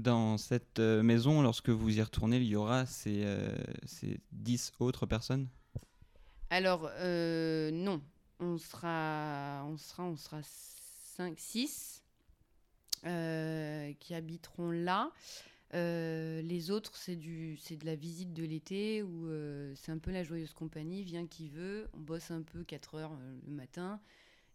Dans 0.00 0.38
cette 0.38 0.78
euh, 0.78 1.02
maison, 1.02 1.42
lorsque 1.42 1.68
vous 1.68 1.98
y 1.98 2.00
retournez, 2.00 2.38
il 2.38 2.44
y 2.44 2.56
aura 2.56 2.86
ces, 2.86 3.22
euh, 3.22 3.54
ces 3.84 4.18
10 4.32 4.72
autres 4.80 5.04
personnes? 5.04 5.46
Alors, 6.48 6.90
euh, 7.00 7.70
non. 7.70 8.00
On 8.38 8.56
sera, 8.56 9.62
on 9.66 9.76
sera, 9.76 10.04
on 10.04 10.16
sera 10.16 10.40
5, 10.42 11.34
6 11.38 12.02
qui 13.02 14.14
habiteront 14.14 14.70
là. 14.70 15.10
Les 15.74 16.70
autres, 16.70 16.96
c'est 16.96 17.16
de 17.16 17.84
la 17.84 17.94
visite 17.94 18.32
de 18.32 18.44
l'été 18.44 19.02
où 19.02 19.28
c'est 19.74 19.92
un 19.92 19.98
peu 19.98 20.10
la 20.12 20.22
joyeuse 20.22 20.54
compagnie, 20.54 21.02
vient 21.02 21.26
qui 21.26 21.50
veut, 21.50 21.88
on 21.92 22.00
bosse 22.00 22.30
un 22.30 22.40
peu 22.40 22.64
4 22.64 22.94
heures 22.94 23.12
le 23.46 23.52
matin 23.52 24.00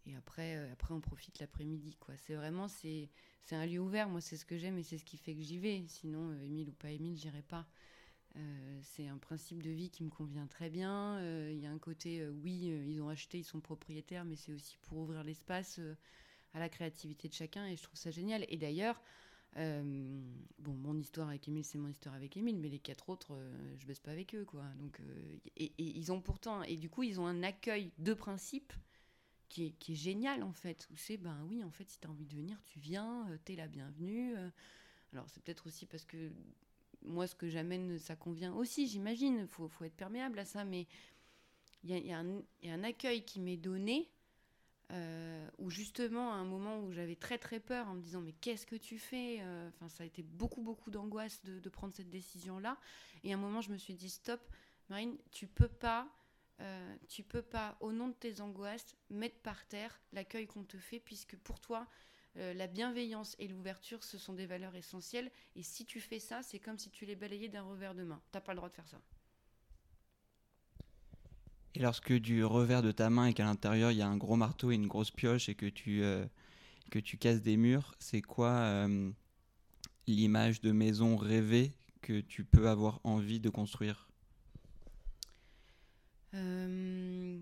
et 0.05 0.15
après, 0.15 0.55
euh, 0.55 0.71
après 0.73 0.93
on 0.93 1.01
profite 1.01 1.39
l'après-midi. 1.39 1.95
quoi. 1.99 2.15
C'est 2.17 2.35
vraiment, 2.35 2.67
c'est, 2.67 3.09
c'est 3.43 3.55
un 3.55 3.65
lieu 3.65 3.79
ouvert. 3.79 4.09
Moi, 4.09 4.21
c'est 4.21 4.37
ce 4.37 4.45
que 4.45 4.57
j'aime 4.57 4.77
et 4.77 4.83
c'est 4.83 4.97
ce 4.97 5.05
qui 5.05 5.17
fait 5.17 5.35
que 5.35 5.41
j'y 5.41 5.57
vais. 5.57 5.83
Sinon, 5.87 6.31
euh, 6.31 6.41
Émile 6.41 6.69
ou 6.69 6.73
pas 6.73 6.91
Émile, 6.91 7.17
j'irai 7.17 7.41
pas. 7.41 7.67
Euh, 8.35 8.79
c'est 8.83 9.07
un 9.07 9.17
principe 9.17 9.63
de 9.63 9.69
vie 9.69 9.89
qui 9.89 10.03
me 10.03 10.09
convient 10.09 10.47
très 10.47 10.69
bien. 10.69 11.17
Euh, 11.17 11.51
Il 11.53 11.59
y 11.59 11.65
a 11.65 11.71
un 11.71 11.79
côté, 11.79 12.27
oui, 12.27 12.65
ils 12.87 13.01
ont 13.01 13.09
acheté, 13.09 13.39
ils 13.39 13.43
sont 13.43 13.61
propriétaires, 13.61 14.25
mais 14.25 14.35
c'est 14.35 14.51
aussi 14.51 14.77
pour 14.81 14.97
ouvrir 14.97 15.23
l'espace 15.23 15.79
à 16.53 16.59
la 16.59 16.69
créativité 16.69 17.27
de 17.27 17.33
chacun 17.33 17.65
et 17.65 17.75
je 17.77 17.83
trouve 17.83 17.97
ça 17.97 18.11
génial. 18.11 18.45
Et 18.49 18.57
d'ailleurs, 18.57 19.01
bon, 19.55 20.73
mon 20.73 20.97
histoire 20.97 21.29
avec 21.29 21.47
Émile, 21.47 21.63
c'est 21.63 21.77
mon 21.77 21.87
histoire 21.87 22.13
avec 22.13 22.35
Émile, 22.35 22.59
mais 22.59 22.67
les 22.67 22.79
quatre 22.79 23.09
autres, 23.09 23.33
euh, 23.33 23.75
je 23.77 23.85
baisse 23.85 24.01
pas 24.01 24.11
avec 24.11 24.35
eux, 24.35 24.43
quoi. 24.43 24.65
Donc, 24.79 24.99
et 25.55 25.71
ils 25.77 26.11
ont 26.11 26.19
pourtant, 26.21 26.61
et 26.63 26.75
du 26.75 26.89
coup, 26.89 27.03
ils 27.03 27.21
ont 27.21 27.27
un 27.27 27.41
accueil 27.41 27.93
de 27.99 28.13
principe 28.13 28.73
qui 29.49 29.67
est, 29.67 29.71
qui 29.79 29.95
génial 29.95 30.43
en 30.43 30.53
fait. 30.53 30.87
Où 30.91 30.97
c'est, 30.97 31.17
ben 31.17 31.37
oui, 31.49 31.63
en 31.63 31.71
fait, 31.71 31.89
si 31.89 31.99
tu 31.99 32.07
envie 32.07 32.25
de 32.25 32.35
venir, 32.35 32.57
tu 32.65 32.79
viens, 32.79 33.29
euh, 33.31 33.37
t'es 33.45 33.55
la 33.55 33.67
bienvenue. 33.67 34.35
euh. 34.37 34.49
alors, 35.13 35.29
c'est 35.29 35.41
peut-être 35.43 35.67
aussi 35.67 35.85
parce 35.85 36.05
que 36.05 36.31
moi, 37.03 37.27
ce 37.27 37.35
que 37.35 37.49
j'amène, 37.49 37.99
ça 37.99 38.15
convient 38.15 38.53
aussi, 38.53 38.87
j'imagine. 38.87 39.39
Il 39.41 39.47
faut, 39.47 39.67
faut 39.67 39.85
être 39.85 39.95
perméable 39.95 40.39
à 40.39 40.45
ça, 40.45 40.65
mais 40.65 40.87
il 41.83 41.91
y 42.05 42.11
a, 42.11 42.19
un- 42.19 42.83
accueil 42.83 43.23
qui 43.25 43.39
m'est 43.39 43.57
donné. 43.57 44.09
euh, 44.91 45.49
où 45.57 45.69
justement 45.71 46.31
à 46.31 46.35
un 46.35 46.45
moment 46.45 46.79
où 46.79 46.91
j'avais 46.91 47.15
très 47.15 47.37
très 47.39 47.59
peur 47.59 47.87
en 47.87 47.95
me 47.95 48.01
disant 48.01 48.21
mais 48.21 48.33
qu'est-ce 48.33 48.67
que 48.67 48.75
tu 48.75 48.99
fais 48.99 49.39
Euh, 49.41 49.67
enfin 49.69 49.89
ça 49.89 50.03
a 50.03 50.05
été 50.05 50.21
beaucoup 50.23 50.61
beaucoup 50.61 50.91
d'angoisse 50.91 51.43
de, 51.43 51.59
de 51.59 51.69
prendre 51.69 51.95
cette 51.95 52.09
décision 52.11 52.59
là 52.59 52.77
et 53.23 53.31
à 53.33 53.35
un 53.35 53.39
moment 53.39 53.61
je 53.61 53.71
me 53.71 53.77
suis 53.77 53.95
dit 53.95 54.09
stop 54.11 54.41
Marine 54.89 55.17
tu 55.31 55.47
peux 55.47 55.67
pas 55.69 56.07
euh, 56.61 56.95
tu 57.09 57.23
peux 57.23 57.41
pas 57.41 57.77
au 57.81 57.91
nom 57.91 58.07
de 58.07 58.13
tes 58.13 58.39
angoisses 58.39 58.95
mettre 59.09 59.37
par 59.39 59.65
terre 59.67 59.99
l'accueil 60.13 60.47
qu'on 60.47 60.63
te 60.63 60.77
fait 60.77 60.99
puisque 60.99 61.35
pour 61.37 61.59
toi 61.59 61.85
euh, 62.37 62.53
la 62.53 62.67
bienveillance 62.67 63.35
et 63.39 63.47
l'ouverture 63.47 64.03
ce 64.03 64.17
sont 64.17 64.33
des 64.33 64.45
valeurs 64.45 64.75
essentielles. 64.75 65.31
Et 65.55 65.63
si 65.63 65.85
tu 65.85 65.99
fais 65.99 66.19
ça 66.19 66.43
c'est 66.43 66.59
comme 66.59 66.77
si 66.77 66.89
tu 66.89 67.05
les 67.05 67.15
balayais 67.15 67.49
d'un 67.49 67.63
revers 67.63 67.93
de 67.93 68.03
main. 68.03 68.21
T'as 68.31 68.39
pas 68.39 68.53
le 68.53 68.57
droit 68.57 68.69
de 68.69 68.73
faire 68.75 68.87
ça. 68.87 69.01
Et 71.73 71.79
lorsque 71.79 72.13
du 72.13 72.45
revers 72.45 72.81
de 72.81 72.91
ta 72.91 73.09
main 73.09 73.25
et 73.25 73.33
qu'à 73.33 73.43
l'intérieur 73.43 73.91
il 73.91 73.97
y 73.97 74.01
a 74.01 74.07
un 74.07 74.17
gros 74.17 74.37
marteau 74.37 74.71
et 74.71 74.75
une 74.75 74.87
grosse 74.87 75.11
pioche 75.11 75.49
et 75.49 75.55
que 75.55 75.65
tu, 75.65 76.03
euh, 76.03 76.25
que 76.89 76.99
tu 76.99 77.17
casses 77.17 77.41
des 77.41 77.57
murs, 77.57 77.95
c'est 77.99 78.21
quoi 78.21 78.87
l'image 80.07 80.61
de 80.61 80.71
maison 80.71 81.17
rêvée 81.17 81.73
que 82.01 82.21
tu 82.21 82.45
peux 82.45 82.69
avoir 82.69 83.01
envie 83.03 83.41
de 83.41 83.49
construire? 83.49 84.07
Euh, 86.35 87.39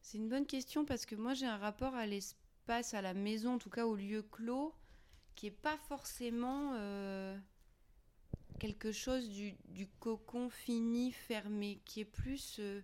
C'est 0.00 0.18
une 0.18 0.28
bonne 0.28 0.46
question 0.46 0.84
parce 0.84 1.06
que 1.06 1.14
moi 1.14 1.34
j'ai 1.34 1.46
un 1.46 1.56
rapport 1.56 1.94
à 1.94 2.06
l'espace, 2.06 2.94
à 2.94 3.02
la 3.02 3.14
maison, 3.14 3.54
en 3.54 3.58
tout 3.58 3.70
cas 3.70 3.86
au 3.86 3.94
lieu 3.94 4.22
clos, 4.22 4.74
qui 5.34 5.46
est 5.46 5.50
pas 5.50 5.76
forcément 5.88 6.72
euh, 6.74 7.36
quelque 8.58 8.92
chose 8.92 9.28
du, 9.30 9.56
cocon 10.00 10.48
fini, 10.50 11.12
fermé, 11.12 11.80
qui 11.84 12.00
est 12.00 12.04
plus 12.04 12.56
euh, 12.58 12.80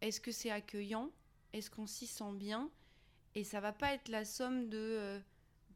est-ce 0.00 0.20
que 0.20 0.32
c'est 0.32 0.50
accueillant, 0.50 1.10
est-ce 1.52 1.70
qu'on 1.70 1.86
s'y 1.86 2.06
sent 2.06 2.32
bien, 2.34 2.70
et 3.34 3.44
ça 3.44 3.60
va 3.60 3.72
pas 3.72 3.94
être 3.94 4.08
la 4.08 4.24
somme 4.24 4.68
de 4.68 5.20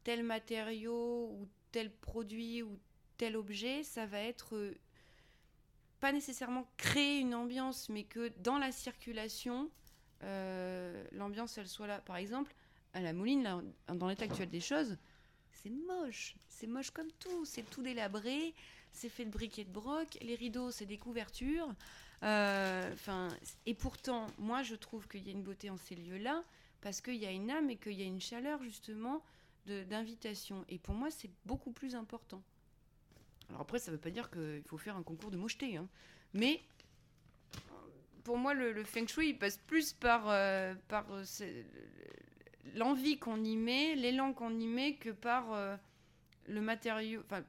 tel 0.03 0.23
matériau 0.23 1.29
ou 1.31 1.47
tel 1.71 1.91
produit 1.91 2.61
ou 2.61 2.79
tel 3.17 3.37
objet, 3.37 3.83
ça 3.83 4.05
va 4.05 4.19
être 4.19 4.73
pas 6.03 6.11
nécessairement 6.11 6.67
créer 6.75 7.19
une 7.19 7.33
ambiance, 7.33 7.87
mais 7.87 8.03
que 8.03 8.29
dans 8.39 8.57
la 8.57 8.73
circulation, 8.73 9.69
euh, 10.21 11.01
l'ambiance 11.13 11.57
elle 11.57 11.69
soit 11.69 11.87
là. 11.87 12.01
Par 12.01 12.17
exemple, 12.17 12.53
à 12.93 12.99
la 12.99 13.13
Mouline, 13.13 13.63
dans 13.87 14.09
l'état 14.09 14.25
actuel 14.25 14.49
des 14.49 14.59
choses, 14.59 14.97
c'est 15.53 15.69
moche. 15.69 16.35
C'est 16.49 16.67
moche 16.67 16.91
comme 16.91 17.09
tout. 17.19 17.45
C'est 17.45 17.63
tout 17.69 17.81
délabré. 17.81 18.53
C'est 18.91 19.07
fait 19.07 19.23
de 19.23 19.29
briques 19.29 19.59
et 19.59 19.63
de 19.63 19.71
broc. 19.71 20.17
Les 20.19 20.35
rideaux, 20.35 20.71
c'est 20.71 20.85
des 20.85 20.97
couvertures. 20.97 21.73
Euh, 22.23 22.93
et 23.65 23.73
pourtant, 23.73 24.27
moi, 24.37 24.61
je 24.61 24.75
trouve 24.75 25.07
qu'il 25.07 25.25
y 25.25 25.29
a 25.29 25.31
une 25.31 25.43
beauté 25.43 25.69
en 25.69 25.77
ces 25.77 25.95
lieux-là 25.95 26.43
parce 26.81 26.99
qu'il 26.99 27.15
y 27.15 27.25
a 27.25 27.31
une 27.31 27.49
âme 27.49 27.69
et 27.69 27.77
qu'il 27.77 27.93
y 27.93 28.03
a 28.03 28.05
une 28.05 28.19
chaleur 28.19 28.61
justement 28.61 29.23
d'invitation. 29.65 30.65
Et 30.67 30.79
pour 30.79 30.95
moi, 30.95 31.09
c'est 31.11 31.31
beaucoup 31.45 31.71
plus 31.71 31.95
important. 31.95 32.43
Alors 33.49 33.61
après, 33.61 33.79
ça 33.79 33.91
ne 33.91 33.97
veut 33.97 34.01
pas 34.01 34.09
dire 34.09 34.29
qu'il 34.31 34.63
faut 34.65 34.77
faire 34.77 34.95
un 34.95 35.03
concours 35.03 35.31
de 35.31 35.37
mocheté, 35.37 35.77
hein. 35.77 35.87
mais 36.33 36.61
pour 38.23 38.37
moi, 38.37 38.53
le, 38.53 38.83
feng 38.83 39.07
shui 39.07 39.29
il 39.29 39.37
passe 39.37 39.57
plus 39.57 39.93
par, 39.93 40.29
euh, 40.29 40.73
par 40.87 41.05
euh, 41.11 41.23
l'envie 42.75 43.17
qu'on 43.17 43.43
y 43.43 43.57
met, 43.57 43.95
l'élan 43.95 44.33
qu'on 44.33 44.57
y 44.57 44.67
met, 44.67 44.95
que 44.95 45.09
par 45.09 45.53
euh, 45.53 45.75
le 46.47 46.61
matériau. 46.61 47.21
Enfin, 47.21 47.43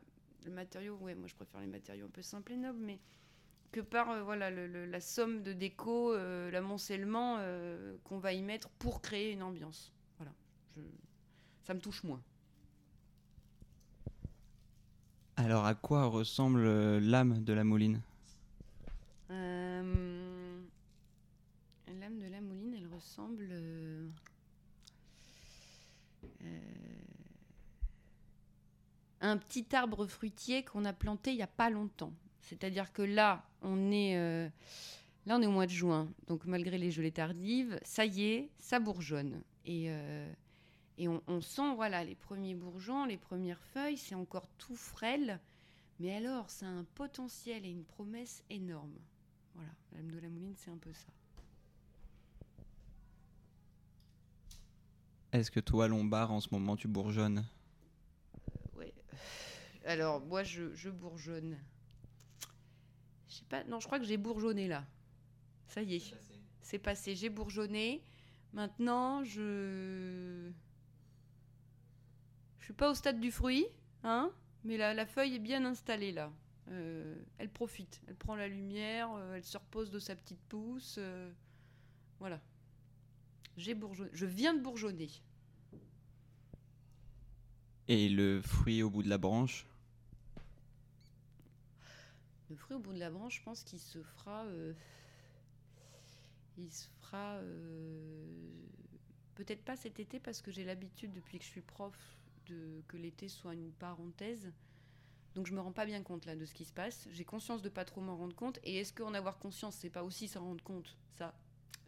le 0.45 0.51
matériau, 0.51 0.97
ouais, 0.97 1.15
moi 1.15 1.29
je 1.29 1.35
préfère 1.35 1.61
les 1.61 1.67
matériaux 1.67 2.07
un 2.07 2.11
peu 2.11 2.23
simples 2.23 2.53
et 2.53 2.57
nobles, 2.57 2.81
mais 2.81 2.99
que 3.73 3.81
par 3.81 4.25
voilà, 4.25 4.51
la 4.51 5.01
somme 5.01 5.43
de 5.43 5.53
déco, 5.53 6.15
l'amoncellement 6.15 7.41
qu'on 8.05 8.19
va 8.19 8.33
y 8.33 8.43
mettre 8.43 8.69
pour 8.71 9.01
créer 9.01 9.33
une 9.33 9.43
ambiance. 9.43 9.93
Voilà. 10.19 10.33
Ça 11.65 11.75
me 11.75 11.81
touche 11.81 12.05
moins. 12.05 12.23
Alors, 15.37 15.67
à 15.67 15.75
quoi 15.75 16.07
ressemble 16.07 16.61
euh, 16.64 17.00
l'âme 17.00 17.43
de 17.43 17.53
la 17.53 17.64
Mouline? 17.64 18.00
Euh, 19.31 20.61
L'âme 22.00 22.19
de 22.19 22.29
la 22.31 22.41
mouline, 22.41 22.75
elle 22.75 22.87
ressemble 22.95 23.49
euh, 23.50 24.09
euh, 26.43 26.59
à 29.21 29.31
un 29.31 29.37
petit 29.38 29.67
arbre 29.75 30.07
fruitier 30.07 30.62
qu'on 30.64 30.85
a 30.85 30.93
planté 30.93 31.31
il 31.33 31.37
n'y 31.37 31.43
a 31.43 31.47
pas 31.49 31.71
longtemps. 31.71 32.12
C'est-à-dire 32.41 32.93
que 32.93 33.03
là, 33.03 33.43
on 33.62 33.91
est 33.91 34.17
là, 35.26 35.38
on 35.38 35.43
est 35.43 35.47
au 35.47 35.50
mois 35.50 35.67
de 35.67 35.71
juin, 35.71 36.09
donc 36.26 36.45
malgré 36.45 36.76
les 36.76 36.91
gelées 36.91 37.12
tardives, 37.12 37.81
ça 37.83 38.05
y 38.05 38.25
est, 38.25 38.50
ça 38.59 38.81
bourgeonne. 38.81 39.41
Et 39.64 39.91
et 40.99 41.09
on, 41.09 41.23
on 41.27 41.41
sent 41.41 41.75
voilà 41.75 42.05
les 42.05 42.15
premiers 42.15 42.55
bourgeons, 42.55 43.05
les 43.05 43.17
premières 43.17 43.63
feuilles, 43.63 43.97
c'est 43.97 44.15
encore 44.15 44.49
tout 44.59 44.77
frêle, 44.77 45.41
mais 45.99 46.15
alors 46.15 46.51
ça 46.51 46.67
a 46.67 46.71
un 46.71 46.85
potentiel 46.85 47.65
et 47.65 47.71
une 47.71 47.85
promesse 47.85 48.43
énorme. 48.51 48.99
Voilà, 49.55 49.71
l'âme 49.93 50.11
de 50.11 50.19
la 50.19 50.29
mouline, 50.29 50.55
c'est 50.57 50.71
un 50.71 50.79
peu 50.79 50.93
ça. 50.93 51.13
Est-ce 55.33 55.51
que 55.51 55.61
toi, 55.61 55.89
Lombard, 55.89 56.31
en 56.31 56.41
ce 56.41 56.49
moment, 56.53 56.77
tu 56.77 56.87
bourgeonnes? 56.87 57.45
Ouais. 58.77 58.95
Alors, 59.85 60.21
moi, 60.21 60.45
je, 60.45 60.73
je 60.77 60.91
bourgeonne. 60.91 61.59
Je 63.29 63.35
sais 63.35 63.45
pas, 63.49 63.65
non, 63.65 63.81
je 63.81 63.87
crois 63.87 63.99
que 63.99 64.05
j'ai 64.05 64.17
bourgeonné 64.17 64.69
là. 64.69 64.85
Ça 65.67 65.83
y 65.83 65.97
est, 65.97 66.15
c'est 66.63 66.79
passé, 66.79 67.17
j'ai 67.17 67.31
bourgeonné. 67.31 68.05
Maintenant, 68.53 69.25
je. 69.25 70.53
Je 72.64 72.68
suis 72.68 72.73
pas 72.73 72.90
au 72.90 72.94
stade 72.94 73.21
du 73.21 73.30
fruit, 73.30 73.66
hein, 74.04 74.33
mais 74.64 74.78
la, 74.78 74.94
la 74.94 75.04
feuille 75.04 75.35
est 75.35 75.38
bien 75.38 75.66
installée 75.66 76.12
là. 76.12 76.33
Euh, 76.71 77.14
elle 77.37 77.50
profite, 77.50 78.00
elle 78.09 78.14
prend 78.14 78.37
la 78.37 78.49
lumière, 78.49 79.12
euh, 79.12 79.35
elle 79.35 79.44
se 79.44 79.59
repose 79.59 79.90
de 79.90 79.99
sa 79.99 80.16
petite 80.16 80.40
pousse. 80.49 80.94
euh, 80.97 81.30
voilà. 82.21 82.40
J'ai 83.59 83.75
bourgeonné. 83.75 84.09
Je 84.14 84.25
viens 84.25 84.54
de 84.54 84.62
bourgeonner. 84.62 85.11
Et 87.88 88.09
le 88.09 88.40
fruit 88.40 88.83
au 88.83 88.88
bout 88.88 89.02
de 89.02 89.11
la 89.11 89.18
branche? 89.18 89.66
Le 92.49 92.56
fruit 92.56 92.76
au 92.76 92.80
bout 92.80 92.94
de 92.94 92.99
la 92.99 93.11
branche, 93.11 93.40
je 93.40 93.42
pense 93.42 93.62
qu'il 93.62 93.78
se 93.78 94.02
fera. 94.02 94.47
il 96.56 96.73
se 96.73 96.88
fera. 97.02 97.40
Peut-être 99.35 99.62
pas 99.66 99.76
cet 99.76 100.00
été 100.00 100.18
parce 100.18 100.40
que 100.40 100.50
j'ai 100.50 100.64
l'habitude 100.64 101.12
depuis 101.12 101.38
que 101.38 101.44
je 101.44 101.50
suis 101.50 101.61
prof 101.61 101.94
de 102.47 102.83
que 102.89 102.97
l'été 102.97 103.29
soit 103.29 103.55
une 103.55 103.73
parenthèse. 103.73 104.53
Donc 105.35 105.47
je 105.47 105.55
me 105.55 105.61
rends 105.61 105.73
pas 105.73 105.87
bien 105.87 106.03
compte 106.03 106.27
là 106.27 106.37
de 106.37 106.45
ce 106.45 106.55
qui 106.55 106.65
se 106.65 106.73
passe. 106.73 107.09
J'ai 107.11 107.25
conscience 107.25 107.63
de 107.63 107.69
pas 107.69 107.85
trop 107.85 108.01
m'en 108.01 108.17
rendre 108.17 108.37
compte. 108.37 108.59
Et 108.63 108.77
est-ce 108.77 108.93
qu'en 108.93 109.15
avoir 109.15 109.39
conscience, 109.39 109.77
c'est 109.77 109.91
pas 109.91 110.05
aussi 110.05 110.29
s'en 110.29 110.45
rendre 110.45 110.63
compte? 110.63 110.97
Ça, 111.19 111.35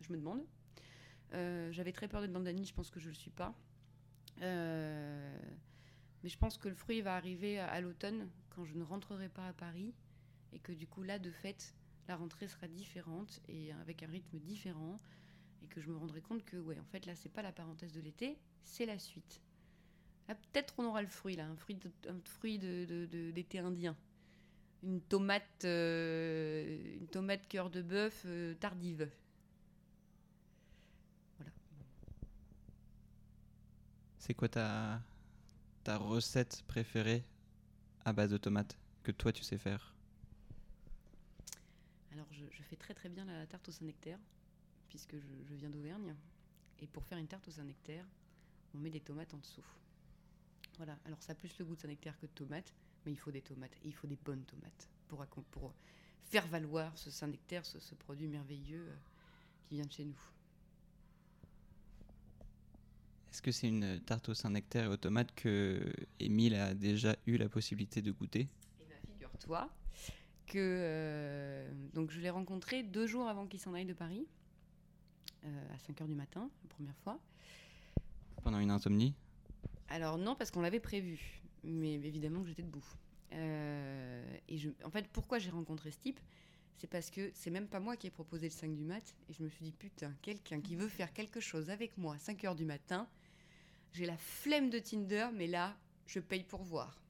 je 0.01 0.13
me 0.13 0.19
demande. 0.19 0.45
Euh, 1.33 1.71
J'avais 1.73 1.93
très 1.93 2.09
peur 2.09 2.21
d'être 2.21 2.33
dans 2.33 2.41
Dany, 2.41 2.65
je 2.65 2.75
pense 2.75 2.91
que 2.91 3.01
je 3.01 3.09
le 3.09 3.15
suis 3.15 3.31
pas. 3.31 3.55
Euh, 4.43 5.39
mais 6.23 6.29
je 6.29 6.39
pense 6.39 6.59
que 6.59 6.69
le 6.69 6.75
fruit 6.75 7.01
va 7.01 7.17
arriver 7.17 7.59
à, 7.59 7.69
à 7.69 7.81
l'automne 7.81 8.29
quand 8.51 8.65
je 8.65 8.75
ne 8.75 8.83
rentrerai 8.83 9.29
pas 9.29 9.47
à 9.47 9.53
Paris 9.53 9.95
et 10.53 10.59
que 10.59 10.73
du 10.73 10.87
coup 10.87 11.03
là 11.03 11.19
de 11.19 11.31
fait 11.31 11.75
la 12.09 12.17
rentrée 12.17 12.49
sera 12.49 12.69
différente 12.69 13.41
et 13.49 13.73
avec 13.73 14.03
un 14.03 14.07
rythme 14.09 14.39
différent 14.39 14.97
et 15.63 15.67
que 15.67 15.81
je 15.81 15.89
me 15.89 15.97
rendrai 15.97 16.21
compte 16.21 16.45
que 16.45 16.57
ouais 16.57 16.79
en 16.79 16.85
fait 16.85 17.07
là 17.07 17.15
c'est 17.15 17.29
pas 17.29 17.43
la 17.43 17.53
parenthèse 17.53 17.93
de 17.93 18.01
l'été 18.01 18.39
c'est 18.63 18.87
la 18.87 18.99
suite 18.99 19.41
là 20.28 20.35
peut-être 20.35 20.75
on 20.78 20.85
aura 20.85 21.02
le 21.02 21.09
fruit 21.09 21.37
là 21.37 21.47
un 21.47 21.56
fruit 21.56 21.76
de- 21.76 22.11
un 22.11 22.21
fruit 22.25 22.59
de, 22.59 22.85
de- 22.85 23.06
de- 23.06 23.30
d'été 23.30 23.59
indien 23.59 23.97
une 24.83 25.00
tomate 25.02 25.64
euh, 25.64 26.97
une 27.00 27.09
tomate 27.09 27.47
cœur 27.49 27.71
de 27.71 27.83
bœuf 27.83 28.23
euh, 28.26 28.54
tardive 28.54 29.11
C'est 34.18 34.35
quoi 34.35 34.49
ta, 34.49 35.00
ta 35.85 35.97
recette 35.99 36.64
préférée 36.66 37.25
à 38.04 38.12
base 38.12 38.30
de 38.30 38.38
tomates 38.38 38.78
que 39.04 39.12
toi 39.12 39.33
tu 39.33 39.45
sais 39.45 39.59
faire? 39.59 39.95
Alors, 42.12 42.26
je, 42.33 42.45
je 42.50 42.62
fais 42.62 42.76
très 42.76 42.95
très 42.95 43.09
bien 43.09 43.25
la 43.25 43.47
tarte 43.47 43.68
au 43.68 43.73
Saint-Nectaire, 43.73 44.18
puisque 44.88 45.16
je, 45.18 45.26
je 45.45 45.54
viens 45.54 45.71
d'Auvergne. 45.71 46.16
Et 46.80 46.87
pour 46.88 47.04
faire 47.04 47.18
une 47.18 47.28
tarte 47.28 47.49
au 47.49 47.52
Saint-Nectaire, 47.52 48.06
on 48.75 48.78
met 48.78 48.90
des 48.90 49.00
tomates 49.00 49.35
en 49.35 49.38
dessous. 49.38 49.64
Voilà, 50.76 50.99
alors 51.04 51.23
ça 51.23 51.33
a 51.33 51.35
plus 51.35 51.59
le 51.59 51.64
goût 51.64 51.75
de 51.75 51.80
Saint-Nectaire 51.80 52.18
que 52.18 52.26
de 52.26 52.33
tomates, 52.33 52.73
mais 53.04 53.12
il 53.12 53.16
faut 53.16 53.30
des 53.30 53.42
tomates, 53.42 53.75
et 53.83 53.88
il 53.88 53.95
faut 53.95 54.06
des 54.06 54.18
bonnes 54.25 54.45
tomates 54.45 54.88
pour, 55.09 55.75
faire 56.25 56.47
valoir 56.49 56.97
ce 56.99 57.11
Saint-Nectaire, 57.11 57.64
ce, 57.64 57.78
ce 57.78 57.95
produit 57.95 58.26
merveilleux 58.26 58.88
euh, 58.88 58.97
qui 59.64 59.76
vient 59.76 59.87
de 59.87 59.92
chez 59.92 60.04
nous. 60.04 60.18
Est-ce 63.30 63.42
que 63.42 63.52
c'est 63.52 63.68
une 63.68 64.00
tarte 64.00 64.30
au 64.30 64.35
Saint-Nectaire 64.35 64.85
et 64.85 64.88
aux 64.88 64.97
tomates 64.97 65.35
que 65.35 65.92
Émile 66.18 66.54
a 66.54 66.75
déjà 66.75 67.16
eu 67.26 67.37
la 67.37 67.49
possibilité 67.49 68.00
de 68.00 68.11
goûter? 68.11 68.49
Et 68.80 68.85
bien, 68.87 68.97
figure-toi 69.06 69.71
que 70.47 70.59
euh, 70.59 71.71
donc 71.92 72.11
je 72.11 72.21
l'ai 72.21 72.30
rencontré 72.30 72.83
deux 72.83 73.06
jours 73.06 73.28
avant 73.28 73.47
qu'il 73.47 73.61
s'en 73.61 73.75
aille 73.75 73.85
de 73.85 73.92
Paris, 73.92 74.26
euh, 75.45 75.75
à 75.75 75.78
5 75.78 76.00
h 76.00 76.06
du 76.06 76.14
matin, 76.14 76.49
la 76.62 76.68
première 76.71 76.97
fois. 77.04 77.21
pendant 78.42 78.59
une 78.59 78.71
insomnie? 78.71 79.14
Alors 79.88 80.19
non, 80.19 80.35
parce 80.35 80.50
qu'on 80.50 80.61
l'avait 80.61 80.81
prévu, 80.81 81.40
mais 81.62 81.95
évidemment 81.95 82.43
que 82.43 82.49
j'étais 82.49 82.62
debout. 82.62 82.85
Euh, 83.33 84.38
et 84.49 84.59
en 84.85 84.90
fait, 84.90 85.09
pourquoi 85.09 85.38
j'ai 85.38 85.50
rencontré 85.50 85.90
ce 85.90 85.99
type 85.99 86.21
C'est 86.76 86.87
parce 86.87 87.11
que 87.11 87.31
c'est 87.35 87.50
même 87.50 87.69
pas 87.69 87.81
moi 87.81 87.97
qui 87.97 88.07
ai 88.07 88.11
proposé 88.11 88.47
le 88.47 88.52
5 88.52 88.75
du 88.75 88.85
mat, 88.85 89.14
et 89.28 89.33
je 89.33 89.43
me 89.43 89.49
suis 89.49 89.64
dit, 89.64 89.73
putain, 89.73 90.12
quelqu'un 90.23 90.61
qui 90.61 90.76
veut 90.76 90.88
faire 90.88 91.12
quelque 91.12 91.40
chose 91.40 91.71
avec 91.71 91.97
moi 91.99 92.14
à 92.14 92.19
5 92.19 92.45
heures 92.45 92.55
du 92.55 92.64
matin, 92.64 93.09
j'ai 93.93 94.07
la 94.07 94.16
flemme 94.16 94.71
de 94.71 94.78
Tinder, 94.78 95.28
mais 95.35 95.47
là, 95.47 95.76
je 96.07 96.21
paye 96.21 96.45
pour 96.45 96.62
voir. 96.62 97.00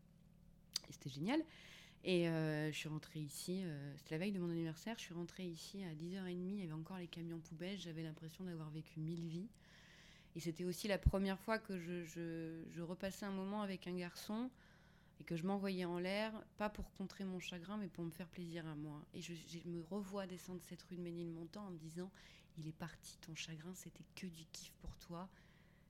Et 0.89 0.93
c'était 0.93 1.11
génial. 1.11 1.43
Et 2.05 2.29
euh, 2.29 2.71
je 2.71 2.77
suis 2.77 2.89
rentrée 2.89 3.19
ici, 3.19 3.63
euh, 3.65 3.93
c'était 3.97 4.15
la 4.15 4.19
veille 4.19 4.33
de 4.33 4.39
mon 4.39 4.49
anniversaire, 4.49 4.95
je 4.97 5.03
suis 5.03 5.15
rentrée 5.15 5.45
ici 5.45 5.83
à 5.83 5.93
10h30, 5.93 6.31
il 6.31 6.61
y 6.61 6.63
avait 6.63 6.73
encore 6.73 6.99
les 6.99 7.09
camions 7.09 7.41
poubelles, 7.41 7.79
j'avais 7.79 8.05
l'impression 8.05 8.45
d'avoir 8.45 8.71
vécu 8.71 9.01
mille 9.01 9.27
vies. 9.27 9.49
Et 10.37 10.41
c'était 10.41 10.65
aussi 10.65 10.87
la 10.87 10.99
première 10.99 11.41
fois 11.41 11.59
que 11.59 11.79
je, 11.79 12.81
repassais 12.83 13.25
un 13.25 13.33
moment 13.33 13.63
avec 13.63 13.87
un 13.87 13.97
garçon 13.97 14.51
et 15.19 15.25
que 15.25 15.35
je 15.35 15.47
m'envoyais 15.47 15.87
en 15.87 15.99
l'air, 15.99 16.31
pas 16.59 16.69
pour 16.69 16.93
contrer 16.93 17.25
mon 17.25 17.41
chagrin, 17.41 17.79
mais 17.79 17.89
pour 17.89 18.05
me 18.05 18.11
faire 18.11 18.29
plaisir 18.29 18.67
à 18.67 18.75
moi. 18.75 19.03
Et 19.15 19.23
je, 19.23 19.33
je 19.33 19.67
me 19.67 19.81
revois 19.81 20.27
descendre 20.27 20.61
cette 20.63 20.83
rue 20.83 20.97
de 20.97 21.01
Ménilmontant 21.01 21.67
en 21.67 21.71
me 21.71 21.79
disant, 21.79 22.11
il 22.59 22.69
est 22.69 22.77
parti, 22.77 23.17
ton 23.23 23.35
chagrin, 23.35 23.73
c'était 23.75 24.05
que 24.15 24.27
du 24.27 24.45
kiff 24.53 24.73
pour 24.83 24.95
toi. 24.99 25.27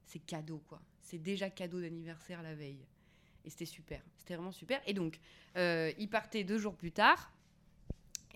C'est 0.04 0.20
cadeau, 0.20 0.62
quoi. 0.68 0.80
C'est 1.02 1.18
déjà 1.18 1.50
cadeau 1.50 1.80
d'anniversaire 1.80 2.40
la 2.40 2.54
veille. 2.54 2.86
Et 3.44 3.50
c'était 3.50 3.66
super. 3.66 4.00
C'était 4.16 4.36
vraiment 4.36 4.52
super. 4.52 4.80
Et 4.86 4.94
donc, 4.94 5.18
euh, 5.56 5.92
il 5.98 6.08
partait 6.08 6.44
deux 6.44 6.58
jours 6.58 6.76
plus 6.76 6.92
tard. 6.92 7.32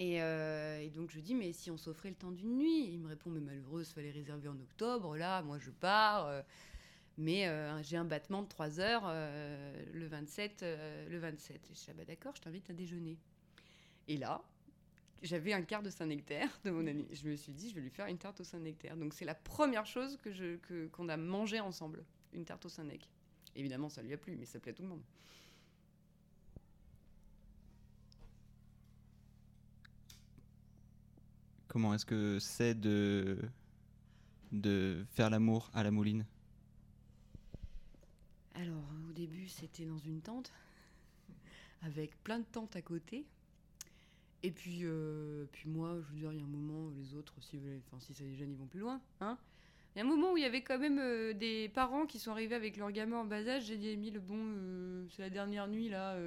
Et, 0.01 0.23
euh, 0.23 0.81
et 0.81 0.91
donc, 0.91 1.11
je 1.13 1.21
dis, 1.21 1.37
mais 1.37 1.53
si 1.53 1.71
on 1.71 1.79
s'offrait 1.79 2.11
le 2.11 2.17
temps 2.17 2.33
d'une 2.33 2.57
nuit? 2.59 2.89
Il 2.93 3.01
me 3.01 3.09
répond, 3.09 3.31
mais 3.31 3.41
malheureuse, 3.41 3.91
fallait 3.93 4.11
réserver 4.11 4.49
en 4.49 4.59
octobre. 4.61 5.17
Là, 5.17 5.43
moi, 5.43 5.59
je 5.61 5.71
pars. 5.71 6.27
euh, 6.27 6.43
mais 7.19 7.49
euh, 7.49 7.83
j'ai 7.83 7.97
un 7.99 8.05
battement 8.07 8.43
de 8.43 8.49
3 8.49 8.81
heures 8.81 9.05
le 9.93 10.07
27. 10.09 10.63
euh, 10.65 11.09
le 11.11 11.19
27. 11.19 11.71
Et 11.71 11.75
je 11.75 11.81
dis, 11.81 11.87
ah 11.91 11.95
bah 11.95 12.05
d'accord, 12.07 12.35
je 12.37 12.43
t'invite 12.43 12.71
à 12.71 12.75
déjeuner. 12.75 13.19
Et 14.09 14.17
là, 14.19 14.43
j'avais 15.23 15.53
un 15.55 15.63
quart 15.63 15.83
de 15.83 15.91
Saint-Nectaire 15.91 16.51
de 16.65 16.71
mon 16.71 16.87
ami. 16.87 17.09
Je 17.13 17.29
me 17.29 17.37
suis 17.37 17.53
dit, 17.53 17.71
je 17.71 17.77
vais 17.77 17.83
lui 17.83 17.91
faire 17.91 18.07
une 18.07 18.19
tarte 18.19 18.41
au 18.41 18.45
Saint-Nectaire. 18.45 18.97
Donc, 18.97 19.15
c'est 19.15 19.27
la 19.27 19.37
première 19.37 19.87
chose 19.87 20.19
que 20.19 20.33
je, 20.33 20.57
qu'on 20.89 21.09
a 21.11 21.19
mangé 21.19 21.61
ensemble. 21.61 22.05
Une 22.35 22.45
tarte 22.47 22.67
au 22.67 22.71
Saint-Nec. 22.71 23.09
Évidemment, 23.57 23.89
ça 23.91 24.03
lui 24.03 24.15
a 24.15 24.19
plu, 24.19 24.37
mais 24.37 24.47
ça 24.47 24.61
plaît 24.61 24.73
à 24.73 24.75
tout 24.77 24.83
le 24.83 24.89
monde. 24.89 25.03
Comment 31.71 31.95
est-ce 31.95 32.05
que 32.05 32.41
c'est 32.41 32.75
de, 32.75 33.39
faire 35.13 35.31
l'amour 35.31 35.71
à 35.73 35.85
la 35.85 35.93
mouline? 35.93 36.27
Alors, 38.57 38.83
au 39.09 39.13
début, 39.13 39.47
c'était 39.47 39.85
dans 39.85 39.99
une 39.99 40.21
tente, 40.21 40.53
avec 41.83 42.21
plein 42.25 42.41
de 42.41 42.45
tentes 42.45 42.75
à 42.75 42.83
côté. 42.83 43.25
Et 44.43 44.51
puis, 44.51 44.81
euh, 44.83 45.45
puis 45.53 45.69
moi, 45.69 46.01
je 46.01 46.13
veux 46.13 46.19
dire, 46.19 46.33
il 46.33 46.39
y 46.39 46.43
a 46.43 46.45
un 46.45 46.49
moment, 46.49 46.91
les 46.99 47.15
autres, 47.15 47.35
si, 47.41 47.61
enfin, 47.87 48.01
si 48.01 48.15
ça 48.15 48.25
les 48.25 48.35
gêne, 48.35 48.51
ils 48.51 48.59
vont 48.59 48.67
plus 48.67 48.81
loin. 48.81 49.01
Hein 49.21 49.39
il 49.95 49.99
y 50.01 50.03
a 50.03 50.05
un 50.05 50.09
moment 50.09 50.33
où 50.33 50.37
il 50.37 50.43
y 50.43 50.47
avait 50.47 50.63
quand 50.63 50.79
même 50.79 50.99
euh, 50.99 51.35
des 51.35 51.69
parents 51.69 52.05
qui 52.05 52.19
sont 52.19 52.33
arrivés 52.33 52.57
avec 52.57 52.79
leurs 52.79 52.91
gamins 52.91 53.19
en 53.19 53.25
bas 53.25 53.47
âge. 53.47 53.67
J'ai 53.67 53.77
dit, 53.77 53.91
Émile, 53.91 54.19
bon, 54.19 54.41
euh, 54.41 55.07
c'est 55.11 55.23
la 55.23 55.31
dernière 55.31 55.69
nuit, 55.69 55.89
là. 55.89 56.19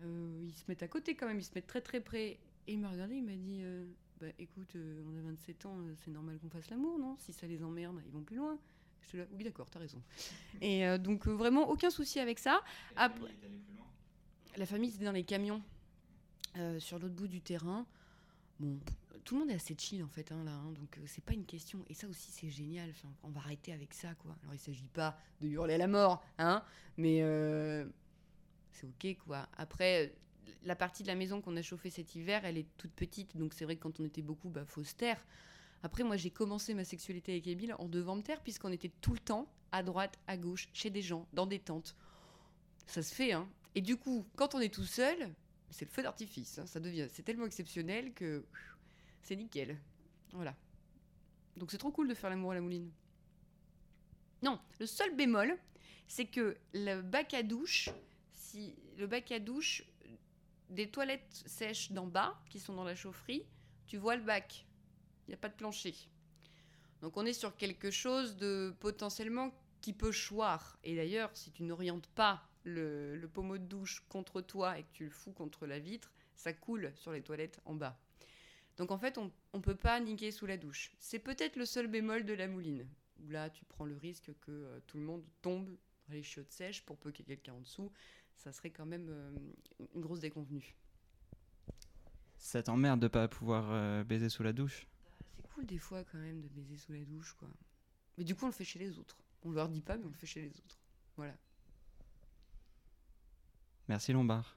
ils 0.00 0.52
se 0.52 0.62
mettent 0.68 0.84
à 0.84 0.88
côté 0.88 1.16
quand 1.16 1.26
même, 1.26 1.40
ils 1.40 1.44
se 1.44 1.52
mettent 1.52 1.66
très 1.66 1.80
très 1.80 2.00
près. 2.00 2.38
Et 2.68 2.74
il 2.74 2.78
m'a 2.78 2.90
regardé, 2.90 3.16
il 3.16 3.24
m'a 3.24 3.34
dit, 3.34 3.64
bah 4.20 4.26
écoute, 4.38 4.76
euh, 4.76 5.02
on 5.06 5.16
a 5.18 5.22
27 5.22 5.66
ans, 5.66 5.76
euh, 5.78 5.94
c'est 6.04 6.10
normal 6.10 6.38
qu'on 6.38 6.50
fasse 6.50 6.68
l'amour, 6.70 6.98
non? 6.98 7.16
Si 7.18 7.32
ça 7.32 7.46
les 7.46 7.62
emmerde, 7.62 8.00
ils 8.06 8.12
vont 8.12 8.22
plus 8.22 8.36
loin. 8.36 8.58
Je 9.10 9.16
là, 9.18 9.24
oui, 9.32 9.44
d'accord, 9.44 9.68
t'as 9.70 9.78
raison. 9.80 10.00
Et 10.60 10.86
euh, 10.86 10.98
donc, 10.98 11.26
euh, 11.26 11.32
vraiment, 11.32 11.68
aucun 11.70 11.90
souci 11.90 12.20
avec 12.20 12.38
ça. 12.38 12.62
Après- 12.96 13.32
La 14.56 14.66
famille, 14.66 14.90
c'était 14.90 15.04
dans 15.06 15.12
les 15.12 15.24
camions, 15.24 15.62
euh, 16.56 16.78
sur 16.80 16.98
l'autre 16.98 17.14
bout 17.14 17.28
du 17.28 17.40
terrain. 17.40 17.86
Bon, 18.58 18.78
tout 19.24 19.34
le 19.34 19.40
monde 19.40 19.50
est 19.50 19.54
assez 19.54 19.74
chill 19.78 20.02
en 20.04 20.08
fait, 20.08 20.30
hein, 20.32 20.44
là, 20.44 20.52
hein, 20.52 20.72
donc 20.72 20.98
euh, 20.98 21.02
c'est 21.06 21.24
pas 21.24 21.32
une 21.32 21.46
question. 21.46 21.82
Et 21.88 21.94
ça 21.94 22.06
aussi, 22.08 22.30
c'est 22.30 22.50
génial. 22.50 22.90
Enfin, 22.90 23.08
on 23.22 23.30
va 23.30 23.40
arrêter 23.40 23.72
avec 23.72 23.94
ça, 23.94 24.14
quoi. 24.16 24.36
Alors, 24.42 24.54
il 24.54 24.58
s'agit 24.58 24.86
pas 24.88 25.18
de 25.40 25.48
hurler 25.48 25.74
à 25.74 25.78
la 25.78 25.86
mort, 25.88 26.22
hein, 26.38 26.62
mais 26.98 27.22
euh, 27.22 27.86
c'est 28.72 28.86
ok, 28.86 29.16
quoi. 29.24 29.48
Après, 29.56 30.06
euh, 30.06 30.10
la 30.62 30.76
partie 30.76 31.02
de 31.02 31.08
la 31.08 31.14
maison 31.14 31.40
qu'on 31.40 31.56
a 31.56 31.62
chauffée 31.62 31.90
cet 31.90 32.14
hiver, 32.14 32.44
elle 32.44 32.58
est 32.58 32.66
toute 32.76 32.92
petite, 32.92 33.36
donc 33.36 33.54
c'est 33.54 33.64
vrai 33.64 33.76
que 33.76 33.82
quand 33.82 34.00
on 34.00 34.04
était 34.04 34.22
beaucoup, 34.22 34.48
bah, 34.48 34.64
faut 34.64 34.84
se 34.84 34.94
taire. 34.94 35.24
Après, 35.82 36.04
moi, 36.04 36.16
j'ai 36.16 36.30
commencé 36.30 36.74
ma 36.74 36.84
sexualité 36.84 37.32
avec 37.32 37.46
Emile 37.46 37.74
en 37.78 37.88
devant 37.88 38.16
me 38.16 38.22
taire, 38.22 38.42
puisqu'on 38.42 38.72
était 38.72 38.92
tout 39.00 39.12
le 39.12 39.18
temps 39.18 39.50
à 39.72 39.82
droite, 39.82 40.18
à 40.26 40.36
gauche, 40.36 40.68
chez 40.72 40.90
des 40.90 41.02
gens, 41.02 41.26
dans 41.32 41.46
des 41.46 41.58
tentes. 41.58 41.96
Ça 42.86 43.02
se 43.02 43.14
fait, 43.14 43.32
hein. 43.32 43.48
Et 43.74 43.80
du 43.80 43.96
coup, 43.96 44.26
quand 44.36 44.54
on 44.54 44.60
est 44.60 44.72
tout 44.72 44.84
seul, 44.84 45.32
c'est 45.70 45.84
le 45.84 45.90
feu 45.90 46.02
d'artifice. 46.02 46.58
hein, 46.58 46.66
ça 46.66 46.80
devient, 46.80 47.06
c'est 47.10 47.22
tellement 47.22 47.46
exceptionnel 47.46 48.12
que 48.12 48.44
c'est 49.22 49.36
nickel. 49.36 49.78
Voilà. 50.32 50.56
Donc 51.56 51.70
c'est 51.70 51.78
trop 51.78 51.92
cool 51.92 52.08
de 52.08 52.14
faire 52.14 52.30
l'amour 52.30 52.52
à 52.52 52.54
la 52.54 52.60
mouline. 52.60 52.90
Non, 54.42 54.58
le 54.78 54.86
seul 54.86 55.14
bémol, 55.14 55.56
c'est 56.08 56.26
que 56.26 56.56
le 56.74 57.00
bac 57.02 57.34
à 57.34 57.42
douche, 57.42 57.90
si 58.32 58.74
le 58.96 59.06
bac 59.06 59.30
à 59.32 59.38
douche 59.38 59.84
des 60.70 60.90
toilettes 60.90 61.42
sèches 61.46 61.92
d'en 61.92 62.06
bas, 62.06 62.40
qui 62.48 62.58
sont 62.58 62.74
dans 62.74 62.84
la 62.84 62.94
chaufferie, 62.94 63.44
tu 63.86 63.96
vois 63.96 64.16
le 64.16 64.22
bac. 64.22 64.66
Il 65.26 65.30
n'y 65.30 65.34
a 65.34 65.38
pas 65.38 65.48
de 65.48 65.54
plancher. 65.54 65.94
Donc 67.02 67.16
on 67.16 67.26
est 67.26 67.32
sur 67.32 67.56
quelque 67.56 67.90
chose 67.90 68.36
de 68.36 68.74
potentiellement 68.80 69.52
qui 69.80 69.92
peut 69.92 70.12
choir. 70.12 70.78
Et 70.84 70.94
d'ailleurs, 70.94 71.30
si 71.34 71.50
tu 71.50 71.62
n'orientes 71.62 72.06
pas 72.08 72.48
le, 72.64 73.26
pommeau 73.32 73.58
de 73.58 73.64
douche 73.64 74.04
contre 74.08 74.40
toi 74.40 74.78
et 74.78 74.82
que 74.82 74.92
tu 74.92 75.04
le 75.04 75.10
fous 75.10 75.32
contre 75.32 75.66
la 75.66 75.78
vitre, 75.78 76.12
ça 76.34 76.52
coule 76.52 76.92
sur 76.94 77.12
les 77.12 77.22
toilettes 77.22 77.60
en 77.64 77.74
bas. 77.74 77.98
Donc 78.76 78.90
en 78.90 78.98
fait, 78.98 79.18
on 79.18 79.30
ne 79.54 79.60
peut 79.60 79.74
pas 79.74 79.98
niquer 80.00 80.30
sous 80.30 80.46
la 80.46 80.56
douche. 80.56 80.92
C'est 80.98 81.18
peut-être 81.18 81.56
le 81.56 81.66
seul 81.66 81.86
bémol 81.86 82.24
de 82.24 82.34
la 82.34 82.48
mouline. 82.48 82.86
Là, 83.28 83.50
tu 83.50 83.64
prends 83.64 83.84
le 83.84 83.96
risque 83.96 84.32
que 84.40 84.50
euh, 84.50 84.80
tout 84.86 84.96
le 84.96 85.04
monde 85.04 85.22
tombe 85.42 85.66
dans 86.08 86.14
les 86.14 86.22
chiottes 86.22 86.50
sèches 86.50 86.82
pour 86.82 86.96
peu 86.96 87.10
qu'il 87.12 87.28
y 87.28 87.32
ait 87.32 87.36
quelqu'un 87.36 87.54
en 87.54 87.60
dessous. 87.60 87.92
Ça 88.40 88.54
serait 88.54 88.70
quand 88.70 88.86
même 88.86 89.06
euh, 89.10 89.30
une 89.94 90.00
grosse 90.00 90.20
déconvenue. 90.20 90.74
Ça 92.38 92.62
t'emmerde 92.62 92.98
de 92.98 93.06
pas 93.06 93.28
pouvoir 93.28 93.66
euh, 93.70 94.02
baiser 94.02 94.30
sous 94.30 94.42
la 94.42 94.54
douche? 94.54 94.88
C'est 95.36 95.42
cool 95.42 95.66
des 95.66 95.76
fois 95.76 96.04
quand 96.04 96.16
même 96.16 96.40
de 96.40 96.48
baiser 96.48 96.78
sous 96.78 96.92
la 96.92 97.04
douche, 97.04 97.34
quoi. 97.34 97.50
Mais 98.16 98.24
du 98.24 98.34
coup, 98.34 98.46
on 98.46 98.48
le 98.48 98.54
fait 98.54 98.64
chez 98.64 98.78
les 98.78 98.98
autres. 98.98 99.18
On 99.42 99.50
leur 99.50 99.68
dit 99.68 99.82
pas, 99.82 99.98
mais 99.98 100.06
on 100.06 100.08
le 100.08 100.14
fait 100.14 100.26
chez 100.26 100.40
les 100.40 100.56
autres. 100.56 100.78
Voilà. 101.18 101.34
Merci 103.88 104.14
Lombard. 104.14 104.56